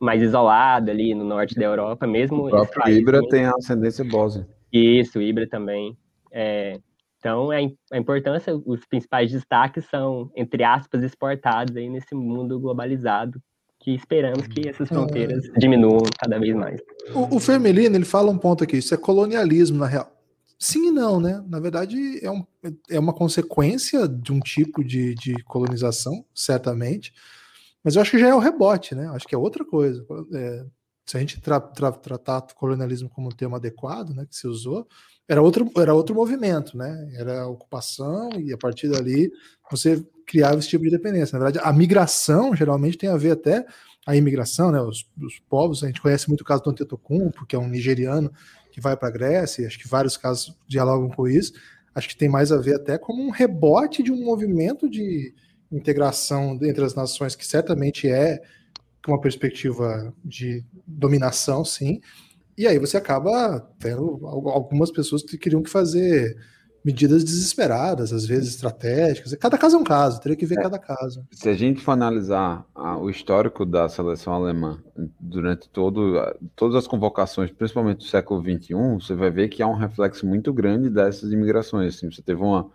[0.00, 2.46] mais isolado ali no norte da Europa, mesmo.
[2.46, 4.46] O próprio Ibra tem a ascendência bósnia.
[4.72, 5.96] Isso, o Ibra também.
[6.30, 6.78] É,
[7.22, 13.40] então, é a importância, os principais destaques são, entre aspas, exportados aí nesse mundo globalizado,
[13.82, 14.94] que esperamos que essas é.
[14.94, 15.58] fronteiras é.
[15.58, 16.80] diminuam cada vez mais.
[17.14, 20.10] O, o Femelino, ele fala um ponto aqui, isso é colonialismo, na real.
[20.58, 21.44] Sim e não, né?
[21.48, 22.46] Na verdade, é, um,
[22.88, 27.12] é uma consequência de um tipo de, de colonização, certamente,
[27.82, 29.08] mas eu acho que já é o rebote, né?
[29.08, 30.06] Acho que é outra coisa.
[30.32, 30.64] É,
[31.04, 34.86] se a gente tra tra tratar colonialismo como um termo adequado, né, que se usou,
[35.28, 37.10] era outro, era outro movimento, né?
[37.16, 39.30] Era a ocupação e a partir dali
[39.70, 41.38] você criava esse tipo de dependência.
[41.38, 43.64] Na verdade, a migração geralmente tem a ver até
[44.06, 44.80] a imigração, né?
[44.80, 48.32] Os, os povos, a gente conhece muito o caso do Antetokounmpo, que é um nigeriano
[48.70, 51.52] que vai para a Grécia, acho que vários casos dialogam com isso.
[51.94, 55.34] Acho que tem mais a ver até como um rebote de um movimento de,
[55.72, 58.40] integração entre as nações, que certamente é
[59.08, 62.00] uma perspectiva de dominação, sim.
[62.56, 66.36] E aí você acaba tendo algumas pessoas que queriam que fazer
[66.84, 69.34] medidas desesperadas, às vezes estratégicas.
[69.36, 71.24] Cada caso é um caso, teria que ver é, cada caso.
[71.30, 74.82] Se a gente for analisar ah, o histórico da seleção alemã
[75.20, 76.14] durante todo,
[76.56, 80.52] todas as convocações, principalmente do século XXI, você vai ver que há um reflexo muito
[80.52, 81.94] grande dessas imigrações.
[81.94, 82.68] Assim, você teve uma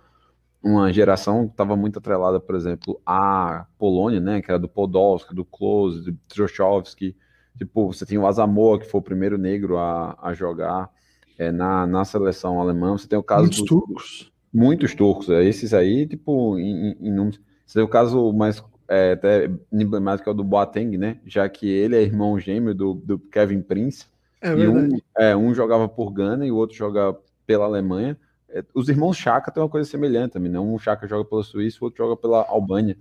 [0.64, 5.34] uma geração que estava muito atrelada, por exemplo, à Polônia, né, que era do Podolski,
[5.34, 7.16] do Klose, do Trochowski,
[7.58, 10.90] tipo, você tem o Asamoah, que foi o primeiro negro a, a jogar
[11.38, 15.44] é, na, na seleção alemã, você tem o caso muitos dos, turcos, muitos turcos, é,
[15.44, 20.32] esses aí, tipo, em, em números, você tem o caso mais é, até emblemático é
[20.32, 24.06] o do Boateng, né, já que ele é irmão gêmeo do, do Kevin Prince,
[24.42, 28.18] é e um, é, um jogava por Gana e o outro joga pela Alemanha,
[28.50, 30.60] é, os irmãos Chaka têm uma coisa semelhante também, né?
[30.60, 32.98] Um Chaka joga pela Suíça, o outro joga pela Albânia.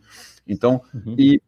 [0.47, 1.15] Então, uhum.
[1.17, 1.41] e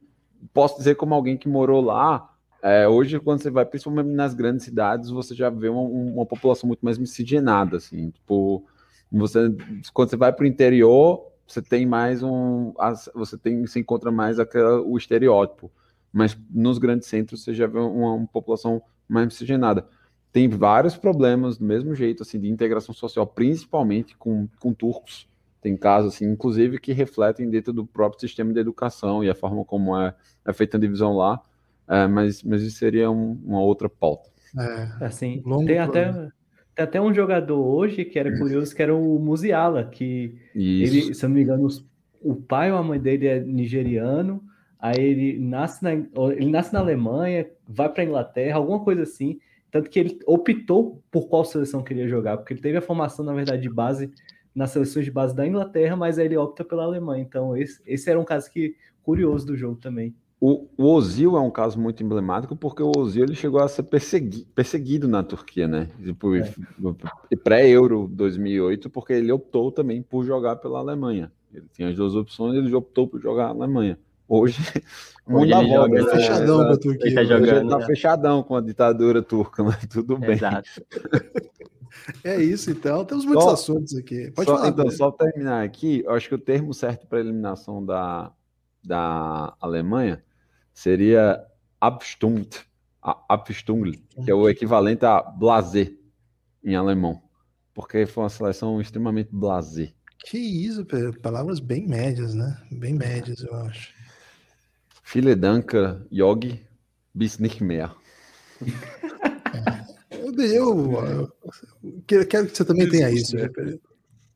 [0.53, 2.33] posso dizer como alguém que morou lá,
[2.63, 6.67] é, hoje quando você vai, principalmente nas grandes cidades, você já vê uma, uma população
[6.67, 8.65] muito mais miscigenada, assim, tipo,
[9.11, 9.55] você,
[9.93, 12.75] quando você vai para o interior, você tem mais um,
[13.15, 15.71] você tem, se encontra mais aquela, o estereótipo,
[16.13, 19.87] mas nos grandes centros você já vê uma, uma população mais miscigenada.
[20.31, 25.27] Tem vários problemas do mesmo jeito, assim, de integração social, principalmente com, com turcos.
[25.61, 29.65] Tem casos, assim, inclusive, que refletem dentro do próprio sistema de educação e a forma
[29.65, 30.15] como é,
[30.45, 31.41] é feita a divisão lá,
[31.89, 34.29] é, mas, mas isso seria um, uma outra pauta.
[34.59, 39.19] É, assim, tem até, tem até um jogador hoje que era curioso, que era o
[39.19, 41.69] Musiala, que ele, se eu não me engano,
[42.21, 44.43] o pai ou a mãe dele é nigeriano,
[44.79, 49.39] aí ele nasce na, ele nasce na Alemanha, vai para Inglaterra, alguma coisa assim,
[49.71, 53.35] tanto que ele optou por qual seleção queria jogar, porque ele teve a formação, na
[53.35, 54.11] verdade, de base
[54.55, 57.23] nas seleções de base da Inglaterra, mas aí ele opta pela Alemanha.
[57.23, 60.15] Então, esse, esse era um caso que curioso do jogo também.
[60.41, 63.83] O, o Ozil é um caso muito emblemático porque o Ozil ele chegou a ser
[63.83, 65.89] persegui, perseguido na Turquia, né?
[66.01, 66.53] Tipo, é.
[67.43, 71.33] Pré-Euro 2008, porque ele optou também por jogar pela Alemanha.
[71.53, 73.99] Ele tinha as duas opções, ele optou por jogar na Alemanha.
[74.29, 74.59] Hoje,
[75.27, 76.11] Hoje ele joga, né?
[76.11, 77.07] fechadão com a Turquia.
[77.07, 77.87] Ele tá, jogando, tá né?
[77.87, 80.33] fechadão com a ditadura turca, mas tudo bem.
[80.33, 80.69] Exato.
[82.23, 83.05] É isso, então.
[83.05, 84.31] Temos muitos só, assuntos aqui.
[84.31, 84.69] Pode só, falar.
[84.69, 88.33] Então, só terminar aqui, eu acho que o termo certo para eliminação da,
[88.85, 90.23] da Alemanha
[90.79, 91.45] seria
[91.81, 92.61] Abstumt,
[93.03, 93.91] Abstung,
[94.25, 95.99] que é o equivalente a blazer
[96.63, 97.21] em alemão,
[97.75, 99.93] porque foi uma seleção extremamente blazer.
[100.21, 100.87] Que isso,
[101.21, 102.57] palavras bem médias, né?
[102.71, 103.93] Bem médias, eu acho.
[105.13, 105.77] Viele danke,
[106.13, 106.65] Yogi,
[107.13, 107.91] bis nicht mehr.
[110.11, 111.33] Eu, eu,
[111.83, 113.49] eu, quero que você também tenha isso, né,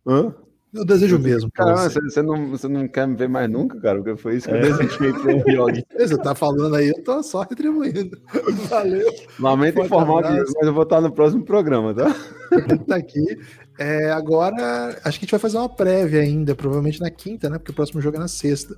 [0.07, 0.35] Hã?
[0.75, 1.51] Eu desejo mesmo.
[1.53, 2.01] Cara, você.
[2.01, 4.03] Você, não, você não quer me ver mais nunca, cara?
[4.03, 4.59] Porque foi isso que é.
[4.59, 5.85] eu desejei eu jogue.
[5.99, 8.19] Você tá falando aí, eu tô só retribuindo.
[8.71, 9.13] Valeu.
[9.39, 12.15] Lamento informar que mas eu vou estar no próximo programa, tá?
[12.89, 13.39] tá aqui.
[13.79, 17.59] É, agora, acho que a gente vai fazer uma prévia ainda, provavelmente na quinta, né?
[17.59, 18.77] Porque o próximo jogo é na sexta.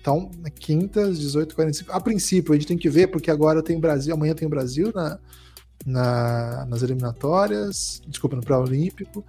[0.00, 1.86] Então, na quinta, às 18h45.
[1.90, 4.92] A princípio, a gente tem que ver, porque agora tem Brasil, amanhã tem o Brasil
[4.92, 5.18] na,
[5.84, 9.24] na, nas eliminatórias, desculpa, no pré-olímpico.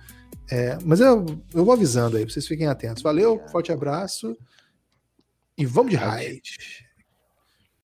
[0.50, 3.04] É, mas eu, eu vou avisando aí, vocês fiquem atentos.
[3.04, 4.38] Valeu, forte abraço
[5.58, 6.87] e vamos de raid.